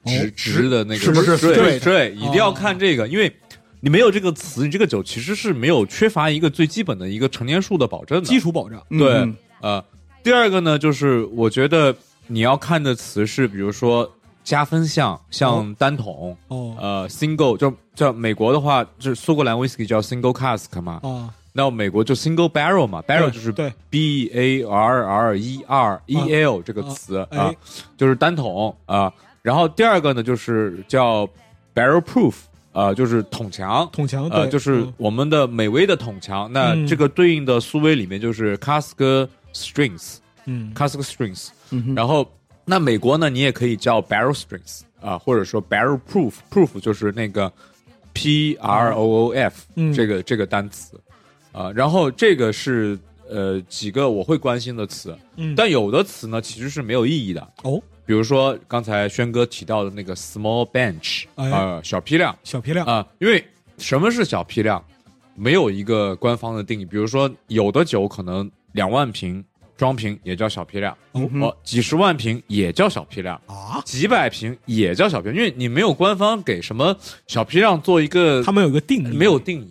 [0.05, 1.79] 直直的那个，是不是对？
[1.79, 3.33] 对，一定要看这个，因为
[3.79, 9.85] 你没有这个词，你这个酒其实是没有缺乏一个最基本的一个成年数的保证的基础保障，对嗯，呃，
[10.21, 11.95] 第二个呢，就是我觉得
[12.27, 14.11] 你要看的词是，比如说
[14.43, 25.63] 加分项，像单桶，哦呃，single 就叫美国的话，就是苏格兰 whisky 叫 single cask 嘛，啊，那美国就 single barrel 嘛，barrel 就是对 B A R R E
[25.65, 27.53] R E L 这个词哎啊，
[27.95, 29.09] 就是单桶啊。
[29.41, 31.25] 然后第二个呢，就是叫
[31.73, 32.33] barrel proof，
[32.73, 33.87] 呃，就是桶墙。
[33.93, 42.29] 桶墙，呃，就是嗯我们的美威的桶墙，那嗯这个对应的苏威里面就是 cask strings，嗯 cask strings，、嗯然后
[42.65, 47.49] 那美国呢，你也可以叫 barrel strings 啊、或者说 barrel proof，proof 就是那个
[48.11, 50.99] P R O O F、嗯这个这个单词
[51.55, 63.43] 啊、然后这个是呃几个我会关心的词，嗯，但有的词呢其实是没有意义的，哦，比如说刚才轩哥提到的那个 small bench，哎呃，小批量小批量啊、因为
[63.77, 64.83] 什么是小批量，
[65.33, 66.85] 没有一个官方的定义。
[66.85, 69.43] 比如说，有的酒可能两万瓶
[69.77, 76.95] 装瓶也叫小批量，哦哦，几十万瓶也叫小批量，啊，几百瓶也叫小批量，因为你没有官方给什么
[77.27, 79.69] 小批量做一个他们有个定义，没有定义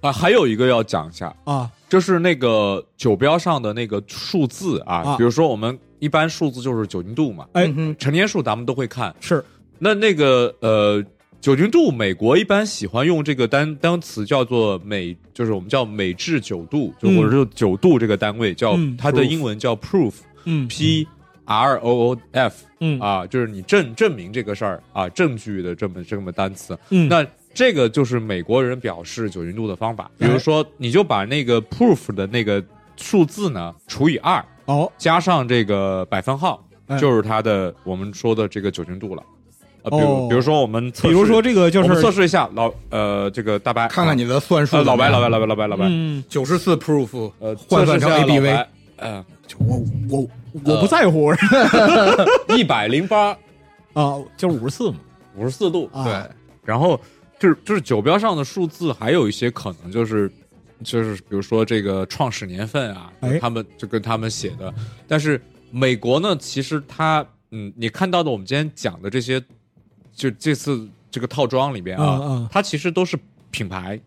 [0.00, 0.12] 啊啊。
[0.12, 5.16] 还有一个要讲一下，啊，就是那个酒标上的那个数字啊，啊。
[5.16, 7.72] 比如说我们一般数字就是酒精度嘛，哎。
[7.76, 9.44] 嗯成年数咱们都会看，是。
[9.78, 11.04] 那那个呃，
[11.40, 17.16] 酒精度，美国一般喜欢用这个单单词叫做美，就是我们叫美制酒度，就嗯。
[17.16, 18.96] 或者是酒度这个单位叫、嗯。
[18.96, 21.06] 它的英文叫 proof，p 嗯。
[21.44, 22.98] R O O F 嗯。
[23.00, 26.76] 啊，就是你证证明这个事儿啊，证据的这么这么单词。
[26.90, 27.24] 嗯，那
[27.58, 32.62] 这个就是美国人表示酒精度的方法，比如说你就把那个 proof 的那个
[32.96, 36.96] 数字呢除以二，哦，加上这个百分号，哎。
[36.96, 39.22] 就是它的我们说的这个酒精度了。
[39.82, 40.26] 呃，比如、哦。
[40.30, 44.76] 比如说我们测试比如说这个就是测试一下老呃这个大白，看看你的算术。
[44.84, 46.22] 老白老白老白老白老白，嗯。
[46.28, 49.24] 九十四 proof，呃换算成 ABV 白呃，
[49.58, 50.28] 我我
[50.64, 51.34] 我不在乎。
[52.56, 53.36] 一百零八。
[53.94, 54.98] 啊，就是五十四嘛。
[55.36, 56.04] 五十四度，啊。
[56.04, 56.14] 对，
[56.64, 57.00] 然后
[57.38, 60.30] 就是就是酒标上的数字，还有一些可能就是
[60.82, 64.72] 就是比如说这个创始年份啊，哎他们就跟他们写的，
[65.06, 69.42] 但是美国呢，其实它嗯，你看到的我们今天讲的这些，
[70.12, 73.18] 就这次这个套装里边啊，嗯嗯它其实都是
[73.50, 74.00] 品牌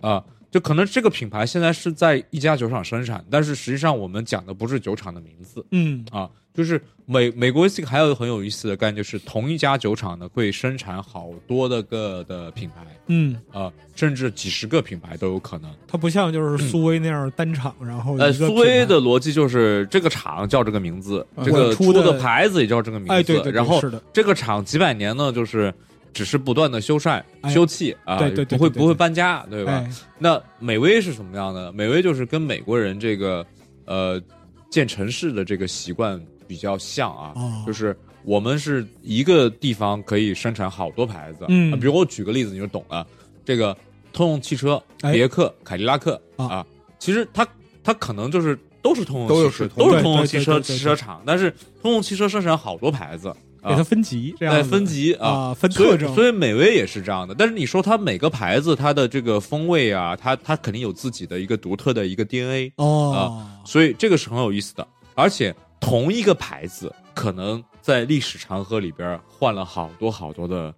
[0.00, 0.24] 啊。
[0.50, 15.70] 就可能这个品牌现在是在一家酒厂生产，但是实际上我们讲的不是酒厂的名字，嗯啊，就是美美国 whisky 还有一个很有意思的概念，就是同一家酒厂呢会生产好多的个的品牌嗯，啊，甚至几十个品牌都有可能。
[15.88, 23.80] 它不像就是苏威那样单厂，然后呃，苏威的逻辑就是这个厂叫这个名字，嗯这个出的的牌子也叫这个名字，哎对对对然后
[24.12, 25.72] 这个厂几百年呢，就是
[26.12, 29.72] 只是不断的修缮、哎修葺啊，对对对不会不会搬家，对吧？
[29.72, 31.72] 哎那美威是什么样的？
[31.72, 33.44] 美威就是跟美国人这个
[33.86, 34.22] 呃
[34.70, 36.20] 建城市的这个习惯
[36.52, 37.64] 比较像啊，哦。
[37.66, 41.72] 就是我们是一个地方可以生产好多牌子，嗯。
[41.72, 43.06] 啊比如我举个例子你就懂了，
[43.42, 43.74] 这个
[44.12, 45.12] 通用汽车、哎。
[45.12, 46.46] 别克、凯迪拉克啊。
[46.46, 46.66] 啊，
[46.98, 47.48] 其实它
[47.82, 51.50] 它可能就是都是通用汽车，都是通都是通用汽车汽车厂，但是
[51.80, 53.34] 通用汽车生产好多牌子。
[53.64, 57.32] 给它分级，这样分级啊，啊分特征所以美威也是这样的。
[57.32, 64.84] 但是你说它每个牌子它的这个风味啊，它它肯定有自己的一个独特的一个 DNA，哦，所以这个是很有意思的。
[65.14, 70.72] 而且同一个牌子，可能在历史长河里边换了好多好多的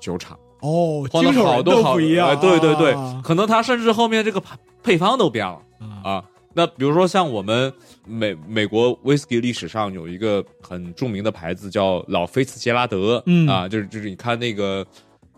[0.00, 5.58] 酒厂，哦，换了好多好不一样，哎对对对啊，可能它甚至后面这个配配方都变了。
[6.04, 6.22] 啊。
[6.52, 7.72] 那比如说像我们
[8.04, 14.84] 美美国 whisky 历史上有一个很著名的牌子叫老菲茨杰拉德，嗯啊，就是就是你看那个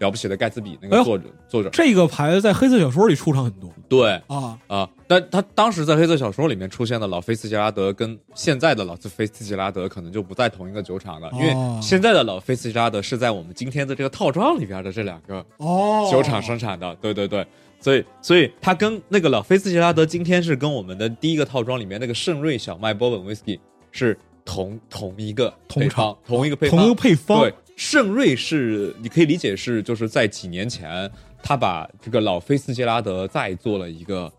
[0.03, 11.79] 了不起的盖茨比那个作者、作者，这个牌子在黑色小说里出场很多对啊，啊，但他当时在黑色小说里面出现的老菲茨杰拉德跟现在的老菲茨杰拉德可能就不在同一个酒厂了，因为哦。
[11.81, 17.47] 现在的老菲茨杰拉德是在我们今天的这个套装里边的这两个哦，酒厂生产的，对对对，
[17.81, 23.59] 所以所以他跟那个老菲茨杰拉德今天是跟我们的第一个套装里面那个圣瑞小麦波本 whisky
[23.91, 31.11] 是同同一个同配方厂同一个配方同一个配方，对，圣瑞是你可以理解是就是在几年前
[31.43, 34.31] 他把这个老菲斯杰拉德再做了一个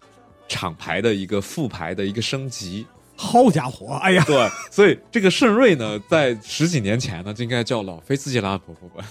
[0.48, 2.86] 厂牌的一个副牌的一个升级。
[3.16, 9.06] 好家伙，哎呀，对，所以这个圣瑞呢，在十几年前呢，就应该叫老菲斯杰拉伯伯本。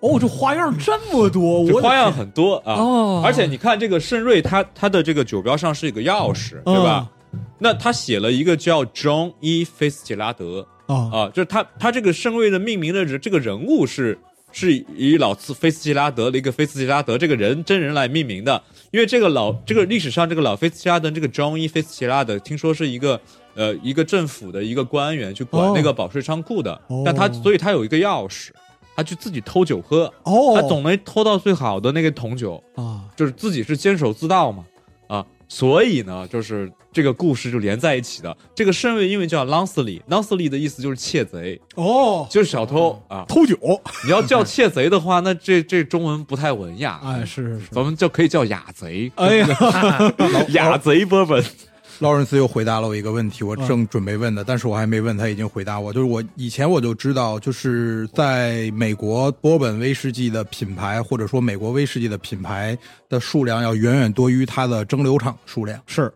[0.00, 2.74] 哦，这花样这么多， 我这花样很多啊。
[2.74, 7.10] 哦而且你看这个圣瑞，它它的这个酒标上是一个钥匙，对吧？
[7.58, 9.64] 那他写了一个叫 John E.
[9.64, 14.18] 菲斯杰拉德啊啊，就是他他这个圣位的命名的人，这个人物是
[14.52, 21.68] 是以老斯菲斯杰拉德的一个菲斯杰拉德这个人真人来命名的，因为这个老这个历史上这个老菲斯杰拉德这个 John E.
[21.68, 23.20] 菲斯杰拉德，听说是一个。
[23.56, 27.02] 呃，一个政府的一个官员去管哦那个保税仓库的，哦。
[27.04, 28.50] 但他所以他有一个钥匙，
[28.94, 34.64] 他去自己偷酒喝，哦，他总能偷到最好的那个桶酒，啊，就是自己是监守自盗嘛，
[35.08, 38.36] 啊，所以呢，就是这个故事就连在一起的。
[38.54, 43.24] 这个身位英文叫 Lansely，Lansely 的意思就是窃贼，哦，就是小偷啊。
[43.28, 43.56] 偷酒，
[44.04, 49.48] 你要叫窃贼的话，那这这中文不太文雅，哎，是是是，咱们就可以叫雅贼，哎呀，
[50.50, 51.44] 雅贼波本。
[52.00, 55.92] 劳伦斯又回答了我一个问题，我嗯正准备问的，但是我还没问，他已经回答我。
[55.92, 62.76] 就是我以前我就知道，就是在美国波本威士忌的品牌，或者说美国威士忌的品牌
[63.10, 65.78] 的数量要远远多于它的蒸馏厂数量。
[65.86, 66.10] 是，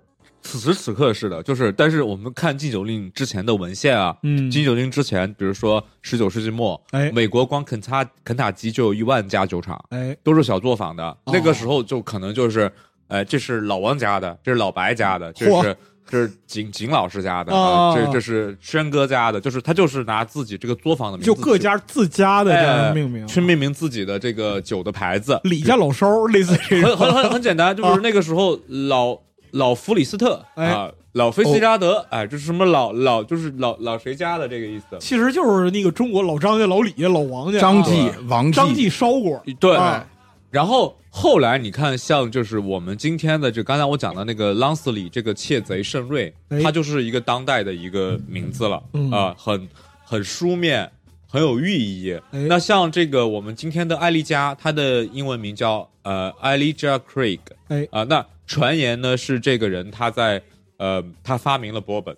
[0.44, 11.02] 此时此刻是的，就是，但是我们看禁酒令之前的文献啊，嗯禁酒令之前，比如说十九世纪末，哎美国光肯塔肯塔基就有一万家酒厂，哎，都是小作坊的。
[11.02, 12.70] 哦那个时候就可能就是，
[13.08, 15.76] 哎，这是老王家的，这是老白家的，这是
[16.06, 29.18] 这是景景老师家的，哦啊这这是轩哥家的，就是他就是拿自己这个作坊的名字就各家自家的这哎样命名，去命名自己的这个酒的牌子，李家老烧，类似这种，很很很很简单，就是那个时候老
[29.54, 34.96] 老弗里斯特哎啊，老菲斯加德，哎，这是什么老老就是老老谁家的这个意思？
[34.98, 40.04] 其实就是那个中国老张家、老李家、老王家、张啊记、王张记烧过，对啊，
[40.50, 49.68] 然后后来你看，像就是我们今天的，就刚才我讲的那个朗斯里这个窃贼圣瑞哎，它就是一个当代的一个名字了，嗯啊，很
[50.04, 50.90] 很书面，
[51.28, 52.12] 很有寓意。
[52.32, 57.38] 哎那像这个我们今天的艾丽加，她的英文名叫呃艾丽加 Craig，
[57.74, 57.88] 哎。
[57.90, 60.40] 啊，那传言呢是这个人他在
[60.76, 62.16] 呃他发明了波本。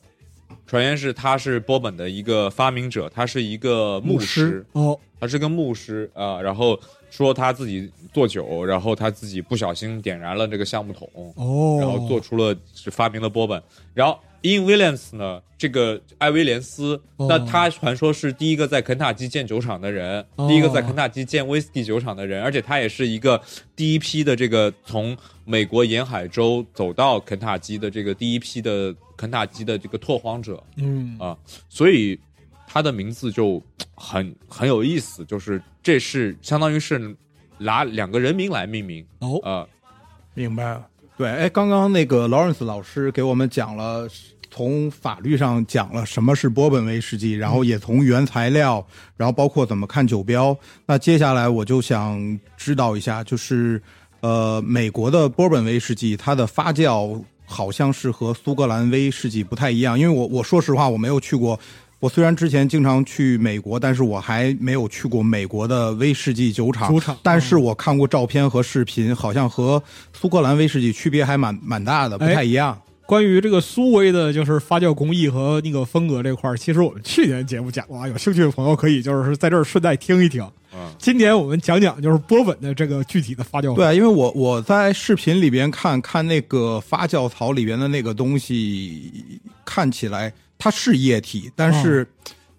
[0.66, 6.78] 传言是他是波本的一个发明者，他是一个牧师，哦，他是个牧师啊、然后
[7.08, 13.62] 说他自己做酒，然后他自己不小心点燃了这个橡木桶，哦，然后做出了是发明了波本，
[13.94, 17.26] 然后，In Williams 呢，这个艾威廉斯，哦。
[17.28, 20.46] 那他传说是第一个在肯塔基建酒厂的人，哦。
[20.48, 23.40] 第一个在肯塔基建威士忌酒厂的人，而且他也是一个
[23.74, 31.16] 第一批的这个从美国沿海州走到肯塔基的这个第一批的肯塔基的这个拓荒者，嗯。
[31.18, 31.36] 啊，
[31.68, 32.18] 所以
[32.66, 33.62] 他的名字就
[33.94, 37.16] 很很有意思，就是这是相当于是
[37.58, 39.40] 拿两个人名来命名哦。
[39.42, 39.66] 啊，
[40.34, 40.86] 明白了。
[41.16, 44.06] 对，哎，刚刚那个 Lawrence 老师给我们讲了，
[44.56, 48.82] 从法律上讲了什么是波本威士忌，然后也从原材料，
[49.14, 50.56] 然后包括怎么看酒标。
[50.86, 53.82] 那接下来我就想知道一下，就是
[54.20, 61.60] 呃，美国的波本威士忌它的发酵好像是和苏格兰威士忌不太一样，因为我我说实话我没有去过。
[61.98, 66.90] 我虽然之前经常去美国，但是我还没有去过美国的威士忌酒厂。
[66.90, 69.82] 酒厂但是我看过照片和视频，好像和
[70.14, 72.78] 苏格兰威士忌区别还蛮蛮大的，不太一样。
[73.06, 80.42] 关于这个苏威的，就是发酵工艺和那个风格这块儿，其实我们去年节目讲过啊，有兴趣的朋友可以就是在这儿顺带听一听。
[80.74, 83.76] 嗯今年我们讲讲就是波本的这个具体的发酵法。
[83.76, 92.06] 对，因为我我在视频里边看看那个发酵槽里边的那个东西，看起来它是液体，但是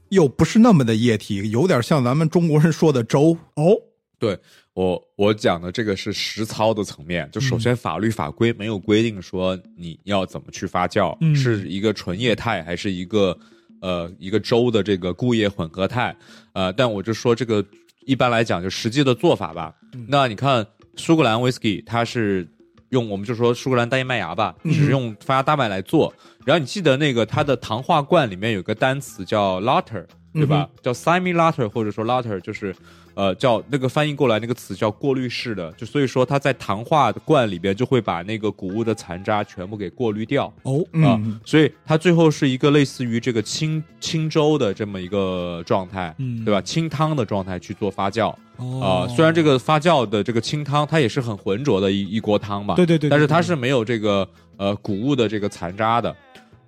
[0.10, 3.38] 又不是那么的液体，有点像咱们中国人说的粥。
[3.54, 3.76] 哦，
[4.18, 4.40] 对
[4.78, 13.36] 我我讲的这个是实操的层面，就首先法律法规没有规定说你要怎么去发酵，嗯是一个纯液态还是一个
[13.82, 16.16] 呃一个粥的这个固液混合态，
[16.54, 17.66] 呃，但我就说这个
[18.06, 19.74] 一般来讲就实际的做法吧。
[20.08, 20.64] 那你看
[20.96, 22.48] 苏格兰 whisky 它是
[22.90, 26.14] 用我们就说苏格兰单一麦芽吧，只是用发芽大麦来做。
[26.46, 30.06] 然后你记得那个它的糖化罐里面有个单词叫 latter，
[30.36, 30.70] 对吧？
[30.84, 32.76] 叫 semi latter 或者说 latter，就是
[33.18, 40.46] 呃叫那个翻译过来那个词叫过滤式的，就所以说它在糖化罐里边就会把那个谷物的残渣全部给过滤掉。
[40.62, 46.62] 哦，啊、嗯，所以它最后是一个类似于这个清清粥的这么一个状态，嗯对吧？
[46.62, 56.16] 清汤的状态去做发酵啊、哦，虽然这个发酵的这个清汤它也是很浑浊的一一锅汤嘛，对对对，但是它是没有这个呃谷物的这个残渣的。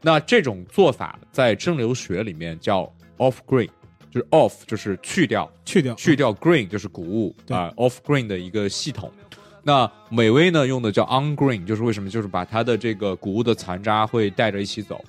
[0.01, 3.69] 那这种做法在蒸馏学里面叫 off grain，
[4.11, 9.11] 就是 off 就是去掉，去掉去掉 green 就是谷物对啊、off green 的一个系统。
[9.61, 12.09] 那美威呢用的叫 on green，就是为什么？
[12.09, 15.03] 就是把它的这个谷物的残渣会带着一起走，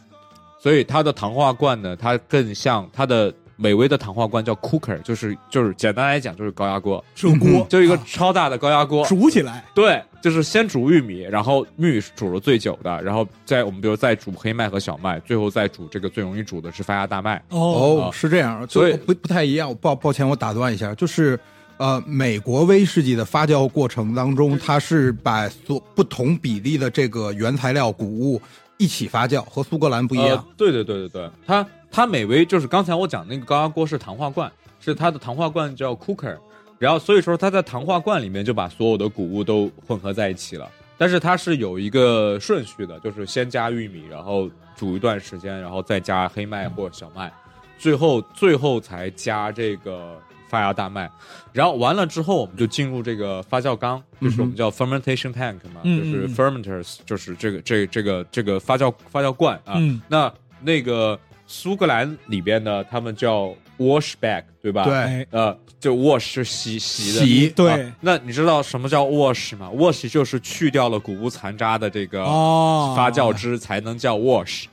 [0.58, 9.62] 所以它的糖化罐呢，它更像它的美味的糖化罐叫 cooker，就是就是简单来讲就是高压锅，是个锅，就一个啊超大的高压锅，煮起来。
[9.74, 17.36] 对，就是先煮玉米，然后玉米是煮了最久的，然后再我们比如再煮黑麦和小麦，最后再煮这个最容易煮的是发芽大麦。
[17.50, 19.76] 哦，哦，是这样，所以不不太一样。
[19.78, 21.38] 抱抱歉，我打断一下，就是
[21.76, 28.40] 呃，美国威士忌的发酵过程当中，它是把所不同比例的这个原材料谷物
[28.78, 30.36] 一起发酵，和苏格兰不一样。
[30.36, 36.36] 呃对对对对对，它它美威就是刚才我讲那个高压锅是糖化罐，是它的糖化罐叫 cooker，
[36.78, 40.70] 然后所以说它在糖化罐里面就把所有的谷物都混合在一起了。
[40.96, 47.32] 但是它是有一个顺序的，就是先加玉米，然后煮一段时间，然后再加黑麦或小麦，
[47.78, 51.10] 最后最后才加这个发芽大麦。
[51.54, 59.76] 然后完了之后，我们就进入这个发酵缸，就是我们叫 fermentation tank 嘛，嗯就是 fermenters，就是这个这这个这个发酵发酵罐啊。
[59.78, 60.30] 嗯那
[60.60, 61.18] 那个
[61.52, 64.84] 苏格兰里边呢，他们叫 wash bag，对吧？
[64.84, 67.26] 对哎，呃，就 wash 是洗洗的。
[67.26, 74.66] 洗对啊那你知道什么叫 wash 吗？wash 就是去掉了谷物残渣的这个哦，发酵汁才能叫 wash。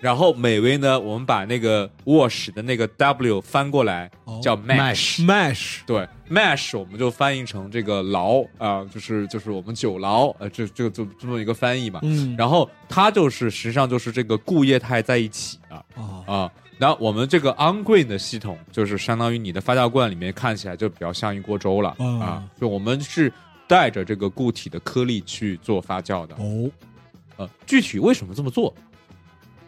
[0.00, 5.24] 然后美味呢，我们把那个 wash 的那个 w 翻过来哦叫 mash。
[5.24, 11.98] mash 对，mash 我们就翻译成这个牢啊、就是就是我们酒牢，呃，这这个这这么一个翻译嘛。
[12.04, 15.58] 嗯，然后它就是实际上就是这个固液态在一起
[16.32, 16.50] 啊。
[16.78, 22.44] 然后我们这个 on grain 的系统，就是相当于你的发酵罐里面看起来就比较像一锅粥了、嗯啊。
[22.60, 23.32] 就我们是
[23.66, 26.36] 带着这个固体的颗粒去做发酵的。
[26.36, 26.70] 哦，
[27.36, 28.72] 呃，具体为什么这么做，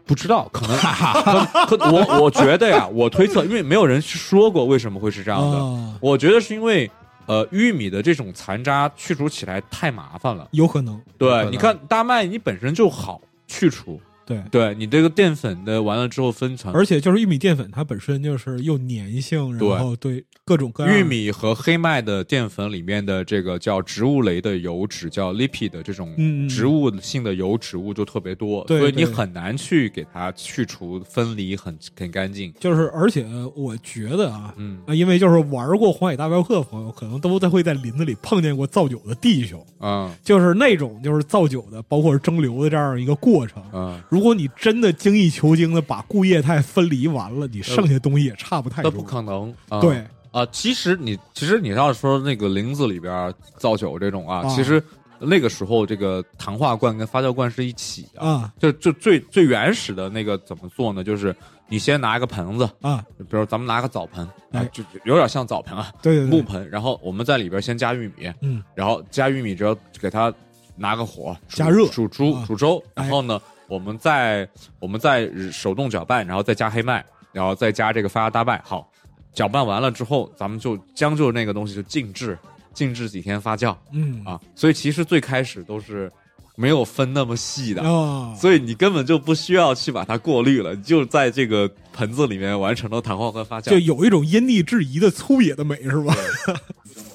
[0.06, 0.76] 不知道，可能
[1.66, 5.58] 可可我我觉得呀，我推测，因为没有人说过为什么会是这样的。
[5.58, 6.88] 啊我觉得是因为
[7.26, 10.48] 呃玉米的这种残渣去除起来太麻烦了。
[10.52, 14.00] 有可能，对，你看大麦你本身就好去除，
[14.30, 14.42] 对。
[14.50, 20.24] 对你这个淀粉的完了之后分层，而且就是玉米淀粉，它本身就是又粘性，然后对。
[20.44, 20.98] 各种各样。
[20.98, 26.12] 玉米和黑麦的淀粉里面的这个叫植物类的油脂叫 lipid 的这种
[26.48, 32.52] 植物性的油脂物就特别多，对所以你很难去给它去除分离很很干净。
[32.58, 33.24] 就是，而且
[33.54, 34.80] 我觉得啊，嗯。
[34.86, 40.12] 啊，因为就是玩过荒野大镖客的朋友，可能都在会在林子里碰见过造酒的弟兄，嗯。
[40.24, 43.62] 就是那种就是造酒的，包括是蒸馏的这样一个过程。
[43.72, 44.00] 嗯。
[44.08, 48.90] 如如果你真的精益求精的把固液态分离完了，你剩下东西也差不太多。
[48.90, 49.50] 那不可能。
[49.70, 49.80] 啊。
[49.80, 50.04] 对。
[50.30, 54.48] 啊，其实你其实你要说那个林子里边造酒这种啊，啊。
[54.54, 54.82] 其实
[55.18, 58.20] 那个时候这个糖化罐跟发酵罐是一起的。
[58.20, 58.52] 啊。
[58.58, 61.02] 就就最最原始的那个怎么做呢？
[61.02, 61.34] 就是
[61.66, 64.60] 你先拿一个盆子，啊，比如咱们拿个澡盆，哎。
[64.60, 70.30] 啊，就就有点像澡盆啊，对对对，木盆，然后我们在里边先加玉米，嗯，然后加玉米之后给它
[70.76, 71.88] 拿个火加热。
[71.88, 72.44] 煮煮啊。
[72.46, 73.02] 煮粥，哎。
[73.02, 73.40] 然后呢，
[73.70, 74.46] 我们再
[74.80, 78.90] 我们再手动搅拌，然后再加黑麦，然后再加这个发芽大麦，好，
[79.32, 82.36] 搅拌完了之后，咱们就将就那个东西就静置，
[82.74, 86.10] 静置几天发酵嗯啊，所以其实最开始都是
[86.56, 87.80] 没有分那么细的。
[87.82, 93.70] 啊，所以你根本就不需要去把它过滤了，就在这个盆子里面完成了糖化和发酵。
[93.70, 96.12] 就有一种因地制宜的粗野的美，是吧？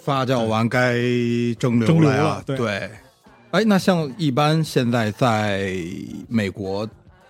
[0.04, 0.94] 发酵完该
[1.60, 2.90] 蒸馏了呀了，对对。
[3.56, 5.74] 哎，那像一般现在在
[6.28, 6.86] 美国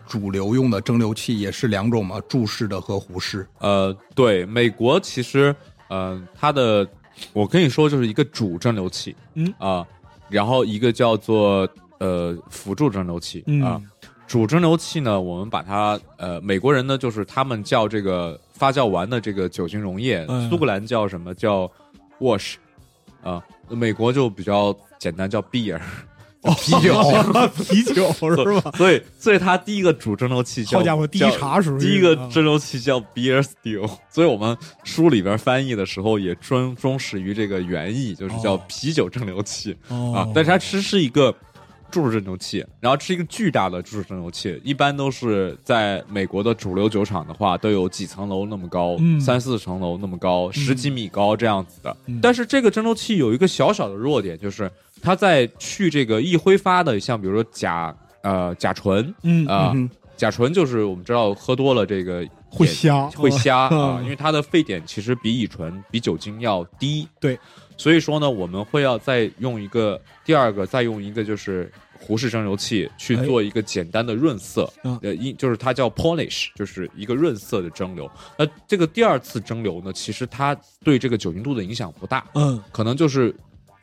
[0.07, 3.47] 主流用的蒸馏器也是两种嘛，柱式的和壶式。
[3.59, 5.55] 呃，对，美国其实，
[5.87, 6.87] 呃，它的，
[7.31, 9.53] 我跟你说，就是一个主蒸馏器，嗯。
[9.59, 9.85] 啊、
[10.27, 11.69] 然后一个叫做
[11.99, 13.61] 呃辅助蒸馏器嗯。
[13.61, 13.79] 啊、
[14.25, 20.49] 主蒸馏器呢，我们把它呃，美国人呢，就是他们叫这个发酵完的这个酒精溶液，嗯。
[20.49, 21.35] 苏格兰叫什么？
[21.35, 21.71] 叫
[22.19, 22.55] wash
[23.21, 25.79] 啊、美国就比较简单叫 beer，
[26.53, 27.01] 啤酒，
[27.69, 28.71] 啤酒是吧？
[28.77, 40.31] 所以所以他第一个主蒸馏器叫好家伙，第一茶时候第一个啊蒸馏器叫 beer still，所以我们书里边翻译的时候也忠忠实于这个原意，就是叫哦啤酒蒸馏器、哦啊。
[40.33, 41.33] 但是它其实是一个
[41.91, 51.95] 注式蒸馏器，然后是一个巨大的注式蒸馏器，一般都是在美国的主流酒厂的话，都有几层楼那么高，嗯三四层楼那么高，十几米高这样子的。
[52.07, 54.69] 嗯但是这个蒸馏器有一个小小的弱点，就是
[55.05, 59.71] 它在去这个易挥发的，像比如说甲呃甲醇嗯啊。
[59.75, 59.87] 嗯
[60.17, 67.05] 甲醇就是我们知道喝多了这个会瞎会瞎 啊，嗯因为它的沸点其实比乙醇比酒精要低。
[67.19, 67.37] 对，
[67.75, 78.09] 所以说呢，我们会要再用一个第二个，再用一个就是胡氏蒸馏器去哎做一个简单的润色，嗯呃，一就是它叫 polish，就是一个润色的蒸馏。
[78.39, 83.35] 那这个第二次蒸馏呢，其实它对这个酒精度的影响不大，嗯可能就是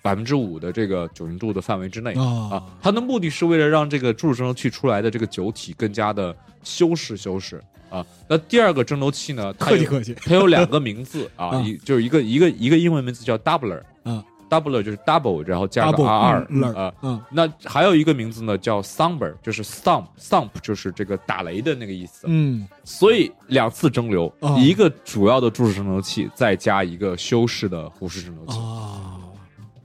[0.03, 2.13] 百分之五的这个酒精度的范围之内。
[2.15, 8.05] 啊啊，它的目的是为了让这个注射蒸馏器出来的这个酒体更加的修饰修饰啊。
[8.29, 16.03] 那第二个蒸馏器呢，它有客气客气它有两个名字啊，啊一就是一个一个一个英文名字叫 doubler，嗯，doubler 就是 double，然后加个
[16.51, 16.93] 嗯啊。
[17.03, 22.27] 嗯那还有一个名字呢，叫 thumper，就是 thump，thump 就是这个打雷的那个意思。
[22.27, 28.59] 嗯所以两次蒸馏，哦一个主要的注式蒸馏器，再加一个修饰的壶式蒸馏器。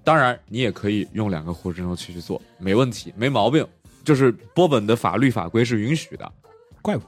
[0.07, 3.65] 啊，当然，你也可以用两个壶式蒸馏器去做，没问题，没毛病。
[4.05, 6.31] 就是波本的法律法规是允许的。
[6.81, 7.07] 怪不得。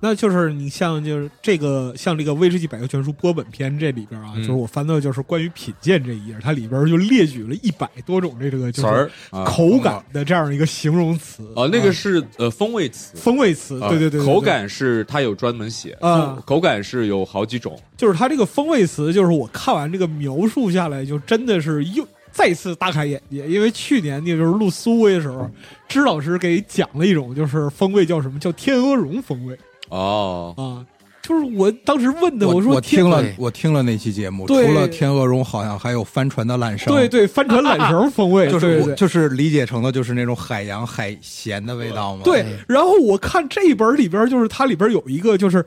[0.00, 17.78] 那就是你像就是这个像这个威士忌百科全书波本篇这里边啊，嗯就是我翻到就是关于品鉴这一页，它里边就列举了一百多种这个就是词儿啊口感的这样一个形容词啊，那个是呃风味词，风味词，对对，对口感是它有专门写啊口感是有好几种。
[17.96, 23.46] 就是它这个风味词，就是我看完这个描述下来，就真的是又再次大开眼界。
[23.46, 25.48] 因为去年那就是录苏威的时候，
[25.86, 29.56] 支老师给讲了一种就是风味叫什么叫天鹅绒风味
[29.90, 30.82] 哦，啊，
[31.22, 36.92] 就是我当时问的，我说我听了我听了那期节目，除了天鹅绒，好像还有帆船的缆绳。
[36.92, 42.22] 对对帆船缆绳风味， 就是就是理解成的就是那种海洋海咸的味道嘛。
[42.24, 42.44] 对。
[42.66, 45.64] 然后我看这一本里边，就是它里边有一个就是。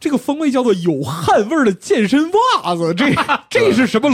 [0.00, 2.28] 这个风味叫做有汗味的健身
[2.64, 3.14] 袜子，这
[3.48, 4.10] 这是什么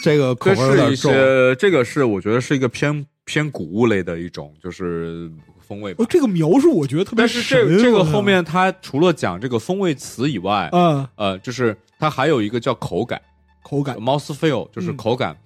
[0.04, 1.12] 这个口味有点重。
[1.12, 5.30] 些这个是我觉得是一个偏偏谷物类的一种就是
[5.60, 6.06] 风味吧哦，。
[6.08, 13.20] 这个描述我觉得特别但是神这这个后面它除了讲这个风味词以外，嗯呃，就是它还有一个叫口感
[13.62, 15.36] 口感 （mouth feel），就是嗯口感。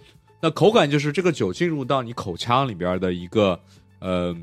[0.40, 3.58] 那口感就是这个酒进入到你口腔里边的一个
[4.00, 4.34] 呃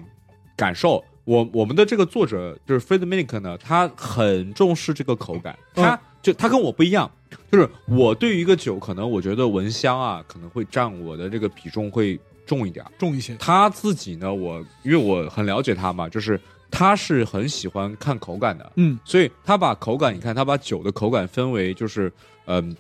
[0.56, 1.04] 感受。
[1.24, 7.10] 我我们的这个作者就是 Fred Minick 呢，他很重视这个口感，他、就他跟我不一样，
[7.52, 12.86] 就是我对于一个酒，可能我觉得闻香啊，可能会占我的这个比重会重一点。
[12.98, 13.36] 重一些。
[13.38, 22.12] 他自己呢，我因为我很了解他嘛，就是他是很喜欢看口感的，嗯所以他把口感，你看他把酒的口感分为就是
[22.46, 22.76] 嗯、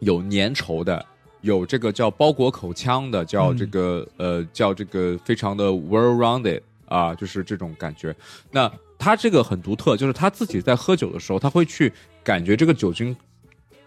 [0.00, 1.04] 有粘稠的，
[1.40, 8.14] 有这个叫包裹口腔的，叫嗯这个、呃叫这个非常的 well rounded 啊，就是这种感觉。
[8.50, 11.92] 那他这个很独特，就是他自己在喝酒的时候，他会去
[12.26, 13.16] 感觉这个酒精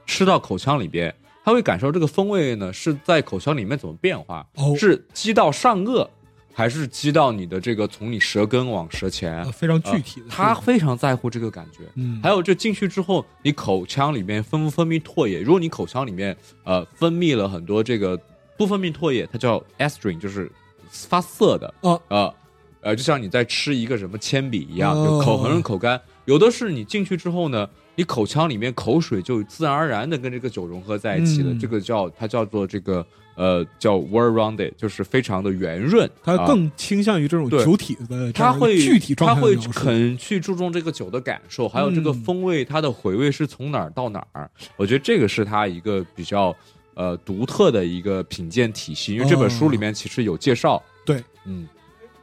[0.05, 1.13] 吃到口腔里边。
[1.43, 6.07] 他会感受这个风味呢是在口腔里面怎么变化，哦是积到上颚，
[6.53, 11.79] 还是激到你的这个从你舌根往舌前呃，非常具体的呃他非常在乎这个感觉。
[11.95, 15.39] 嗯还有这进去之后，你口腔里面分不分泌唾液？
[15.39, 18.19] 如果你口腔里面呃分泌了很多这个
[18.55, 20.51] 不分泌唾液，它叫 estrin，就是
[20.91, 21.73] 发涩的。
[21.81, 22.33] 哦呃
[22.81, 25.99] 呃，就像你在吃一个什么铅笔一样，哦就口很口干。
[26.25, 27.67] 有的是你进去之后呢，
[27.99, 31.51] 你口腔里面口水就自然而然的跟这个酒融合在一起了。
[31.51, 36.09] 嗯这个叫它叫做这个呃叫 well rounded，就是非常的圆润。
[36.23, 44.49] 它啊更倾向于这种对酒体的这样一个他会具体状他会态的描述肯去注重这个酒的感受，还有这个嗯风味，它的回味是从哪儿到哪儿。
[44.77, 46.55] 我觉得这个是它一个比较
[46.93, 50.77] 呃独特的一个品鉴体系，因为这本书里面其实有介绍。
[50.77, 51.67] 哦对，嗯。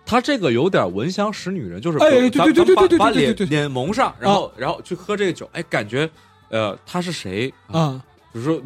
[0.07, 6.09] 他这个有点闻香识女人，就是哎对咱对对对对对把把脸脸蒙上，然后然后去喝这个酒，哎，感觉
[6.49, 7.53] 呃他是谁？
[7.67, 8.01] 啊，
[8.33, 8.63] 比如说，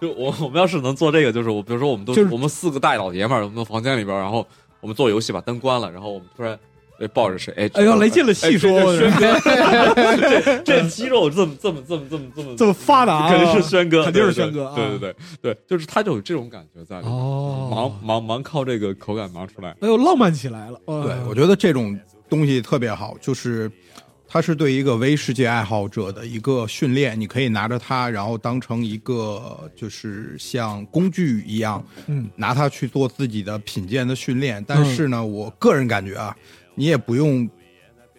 [0.00, 4.46] 就我我们要是能做这个，就是我比如说我们都、我们四个大老爷们儿，我们房间里边，然后
[4.80, 6.58] 我们做游戏把灯关了，然后我们突然。
[7.00, 7.52] 哎，抱着谁？
[7.56, 19.70] 哎，哎呦来劲了细说哎这这轩哥，这这肌肉这么这么这么这么这么这么发达啊，肯定是轩哥，肯定是轩哥啊对对对对，就是他就有这种感觉在里面，哦忙忙忙靠这个口感忙出来。
[19.80, 20.80] 哎呦，浪漫起来了。
[20.86, 23.70] 对对，我觉得这种东西特别好，就是
[24.26, 34.62] 它是对一个微世界爱好者的一个训练，你可以拿着它，然后当成一个就是像工具一样，嗯，拿它去做自己的品鉴的训练。
[34.66, 36.36] 但是呢，我个人感觉啊，
[36.78, 37.46] 你也不用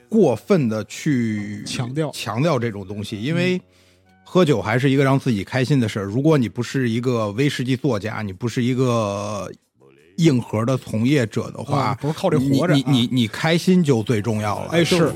[0.09, 3.59] 过分的去强调强调这种东西，因为。
[4.31, 6.03] 喝酒还是一个让自己开心的事儿。
[6.03, 9.51] 如果你不是一个威士忌作家，你不是一个
[10.17, 14.69] 硬核的从业者的话，啊不是靠这活着你你你开心就最重要了。
[14.69, 15.11] 哎是，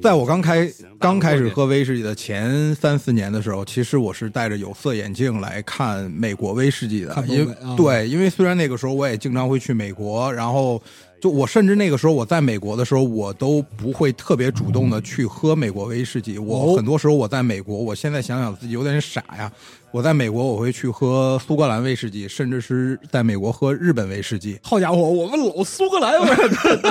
[0.00, 0.70] 在我刚开
[1.00, 10.80] 刚开始喝威士忌的前三四年的时候其实我是戴着有色眼镜来看美国威士忌的因为对因为虽然那个时候我也经常会去美国然后
[11.24, 16.38] 就我甚至那个时候我在美国的时候，我都不会特别主动的去喝美国威士忌。
[16.38, 19.50] 我哦很多时候我在美国，我现在想想自己有点傻呀。
[19.90, 24.58] 我在美国我会去喝苏格兰威士忌，甚至是在美国喝日本威士忌。
[24.62, 26.12] 好家伙，我们老苏格兰，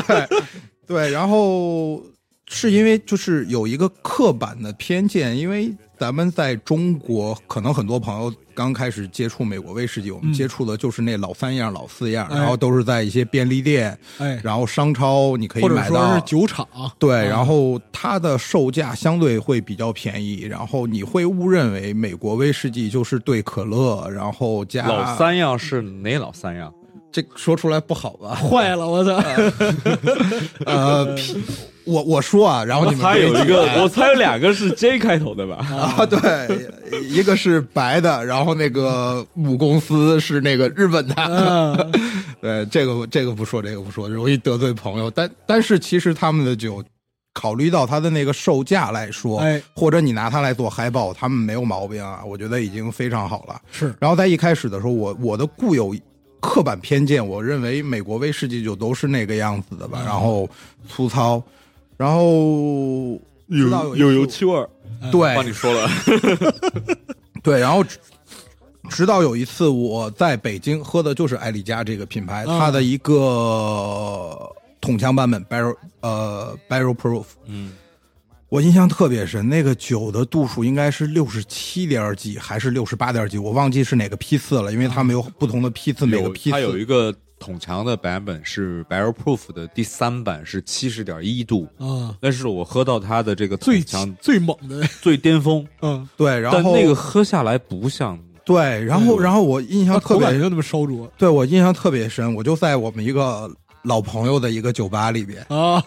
[0.87, 2.01] 对，然后
[2.47, 5.71] 是因为就是有一个刻板的偏见，因为
[6.03, 16.21] 咱们在中国，可能很多朋友刚开始接触美国威士忌，我们接触的就是那老三样、老四样，哎然后都是在一些便利店，哎，然后商超你可以或者买到说是。
[16.25, 16.67] 酒厂，
[16.99, 26.69] 对，啊然后它的售价相对会比较便宜，然后你会误认为美国威士忌就是兑可乐，然后加老三样是哪老三样？
[27.13, 28.35] 这说出来不好吧？
[28.35, 29.23] 坏了，我操！
[30.65, 31.41] 呃， 啤
[31.85, 35.55] 我我说啊，然后你们猜有一个，我猜有两个是 J 开头的吧？
[35.97, 41.15] 啊，对，一个是白的，然后那个母公司是那个日本的。
[41.17, 41.91] 嗯
[42.41, 45.09] 对，这个这个不说，这个不说，容易得罪朋友。
[45.09, 46.83] 但但是其实他们的酒，
[47.33, 53.61] 考虑到它的那个售价来说，哎，或者你拿它来做海报，他们没有毛病啊，我觉得已经非常好了。
[53.71, 55.95] 是然后在一开始的时候，我我的固有
[56.41, 60.49] 刻板偏见，我认为美国威士忌就都是那个样子的吧，然后
[60.89, 61.41] 粗糙，
[62.03, 64.69] 然后有一有次油漆味儿。
[65.09, 65.89] 对，帮你说了，
[67.41, 67.97] 对，然后直
[68.89, 74.37] 直到有一次我在北京喝的就是艾丽加这个品牌，啊它的一个
[74.81, 77.71] 桶腔版本 barrel 呃 barrel proof，嗯，
[78.49, 87.13] 我印象特别深，那个酒的度数应该是六十七点几还是六十八点几，我忘记是哪个批次了，因为他们有不同的批次，每个批次它有一个
[87.43, 101.11] 桶强的版本是 Barrel Proof 的第三版是七十点一度，啊，但是我喝到它的这个最强最猛的，最巅峰， 嗯，对，然后但那个喝下来不像对，然后然后我印象特别就那么烧灼。
[101.17, 103.49] 对我印象特别深，我就在我们一个
[103.83, 105.83] 老朋友的一个酒吧里边，啊，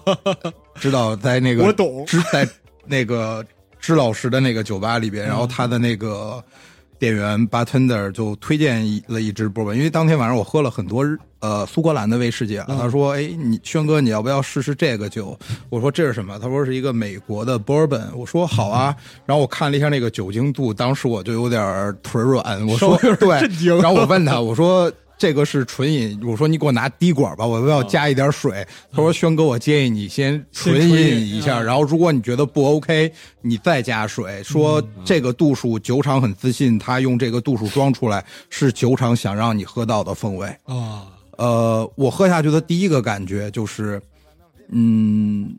[0.74, 2.48] 知道在那个我懂支在
[2.84, 3.44] 那个
[3.78, 6.42] 支老师的那个酒吧里边，然后他的那个
[6.98, 15.38] 店员 bartender 就推荐一了一支波本，因为当天晚上我喝了很多日呃苏格兰的威士忌啊，他说：“哎，你轩哥你要不要试试这个酒？”
[15.70, 18.94] 我说：“这是什么？”他说：“是一个美国的波本。”我说：“好啊。”
[19.26, 23.16] 然后我看了一下那个酒精度，当时我就有点腿软，我说稍微有
[23.48, 28.66] ：“点对。”然后我问他：“我说。”这个是纯饮，我说你给我拿滴管吧，我要加一点水。
[28.90, 33.10] 他说轩哥，我建议你先纯饮饮一下，嗯然后如果你觉得不 OK，
[33.40, 34.42] 你再加水。
[34.42, 40.46] 说这个度数酒厂很自信，他用这个度数装出来是酒厂想让你喝到的风味。
[40.64, 41.06] 啊，
[41.38, 44.00] 呃，我喝下去的第一个感觉就是，
[44.70, 45.56] 嗯，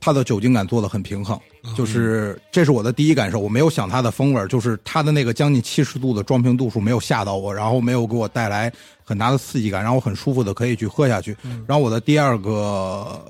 [0.00, 1.38] 它的酒精感做的很平衡，
[1.76, 3.38] 就是这是我的第一感受。
[3.38, 8.72] 我没有想它的风味儿，就是它的那个将近七十度的装瓶度数没有吓到我，然后没有给我带来
[9.04, 11.36] 很大的刺激感，然后我很舒服的可以去喝下去。
[11.66, 13.24] 然后我的第二个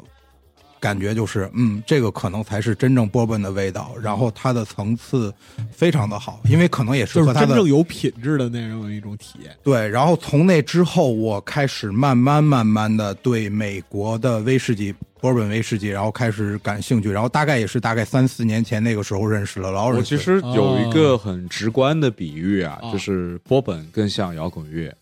[0.81, 5.35] 感觉就是，嗯，这个可能才是真正波本的味道，然后它的层次
[5.73, 9.51] 非常的好，因为可能也是就是和它的真正有品质的那种一种体验。
[9.65, 17.11] 对，然后从那之后，我开始慢慢慢慢的对美国的威士忌、波本威士忌，然后开始感兴趣。
[17.11, 20.03] 然后大概也是大概三四年前那个时候认识了劳我。
[20.03, 24.95] 其实有一个很直观的比喻啊，哦就是波本更像摇滚乐，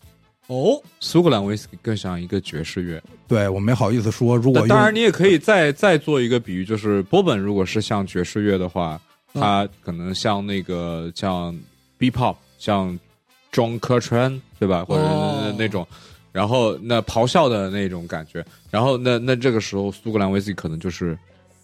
[0.47, 3.01] 哦，苏格兰威士忌更像一个爵士乐。
[3.27, 8.99] 对我没好意思说，如果当然，你也可以再再做一个比喻，就是波本如果是像爵士乐的话，
[9.33, 11.57] 嗯它可能像那个像
[11.97, 12.97] B pop，像
[13.53, 15.87] John Coltrane 对吧，或者那种。
[16.31, 21.17] 然后那咆哮的那种感觉，然后那那这个时候苏格兰威士忌可能就是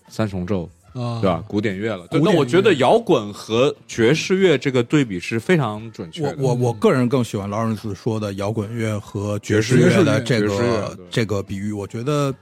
[0.08, 1.44] 三重奏，啊，对吧？
[1.48, 2.08] 古典乐了。
[2.08, 6.36] 对，那我觉得摇滚和爵士乐这个对比是非常准确的。
[6.40, 12.34] 我我我个人更喜欢劳伦斯说的摇滚乐和爵士乐乐的这个对这个比喻，我觉得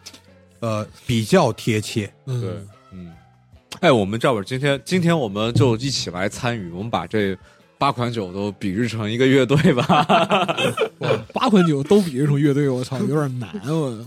[0.60, 2.12] 呃比较贴切。
[2.26, 2.50] 嗯对，
[2.92, 3.12] 嗯，
[3.80, 7.38] 哎，我们赵本今天今天我们就一起来参与，我们把这
[7.82, 9.84] 八款酒都比喻成一个乐队吧。
[11.00, 14.06] 哇，八款酒都比喻成乐队，我操，有点难我。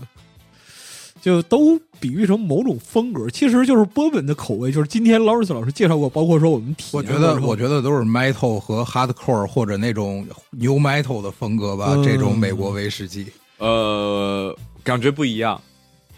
[1.21, 4.71] 就都比喻成某种风格，其实就是波本的口味。
[4.71, 13.25] 就是今天劳伦斯老师介绍过，包括说我们体我验我觉得我觉得都是 metal 和 hardcore 或者那种 new metal 的风格吧，嗯这种美国威士忌。
[13.57, 14.55] 呃，
[14.85, 15.59] 感觉不一样。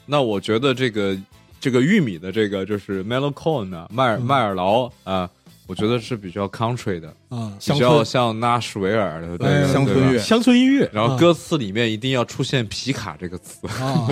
[0.06, 1.18] 那我觉得这个
[1.60, 5.28] 这个玉米的这个就是 Mellow Corn 啊，麦尔嗯麦尔劳啊，
[5.68, 10.18] 我觉得是比较 country 的，啊，比较像纳什维尔的乡村乐。
[10.20, 14.08] 乡村音乐，然后歌词里面一定要出现皮卡这个词，啊，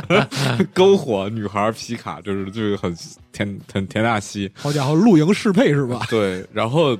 [0.72, 2.96] 篝火女孩皮卡，就是就是很
[3.32, 4.50] 田很田纳西。
[4.54, 6.06] 好家伙，露营适配是吧？
[6.08, 6.96] 对，然后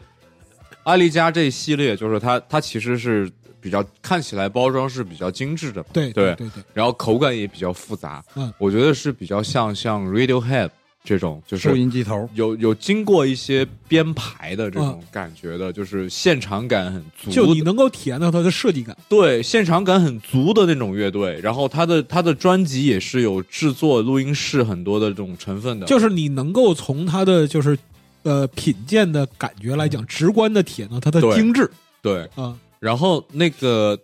[0.83, 3.31] 艾丽加这一系列就是它它其实是
[3.61, 10.69] 比较看起来包装是比较精致的嘛，对对对对，然后口感也比较复杂，嗯，我觉得是比较像像 Radiohead
[11.05, 18.97] 这种，就是录音机头，有有经过一些编排的这种嗯感觉的，就是现场感很足，就你能够体验到它的设计感。
[19.07, 27.79] 对现场感很足的那种乐队，然后它的它的专辑也是有制作录音室很多的这种成分的，就是你能够从它的就是
[28.23, 31.71] 呃品鉴的感觉来讲，直观的体验到它的精致。
[32.01, 32.57] 对，啊。
[32.81, 33.99] 然后那个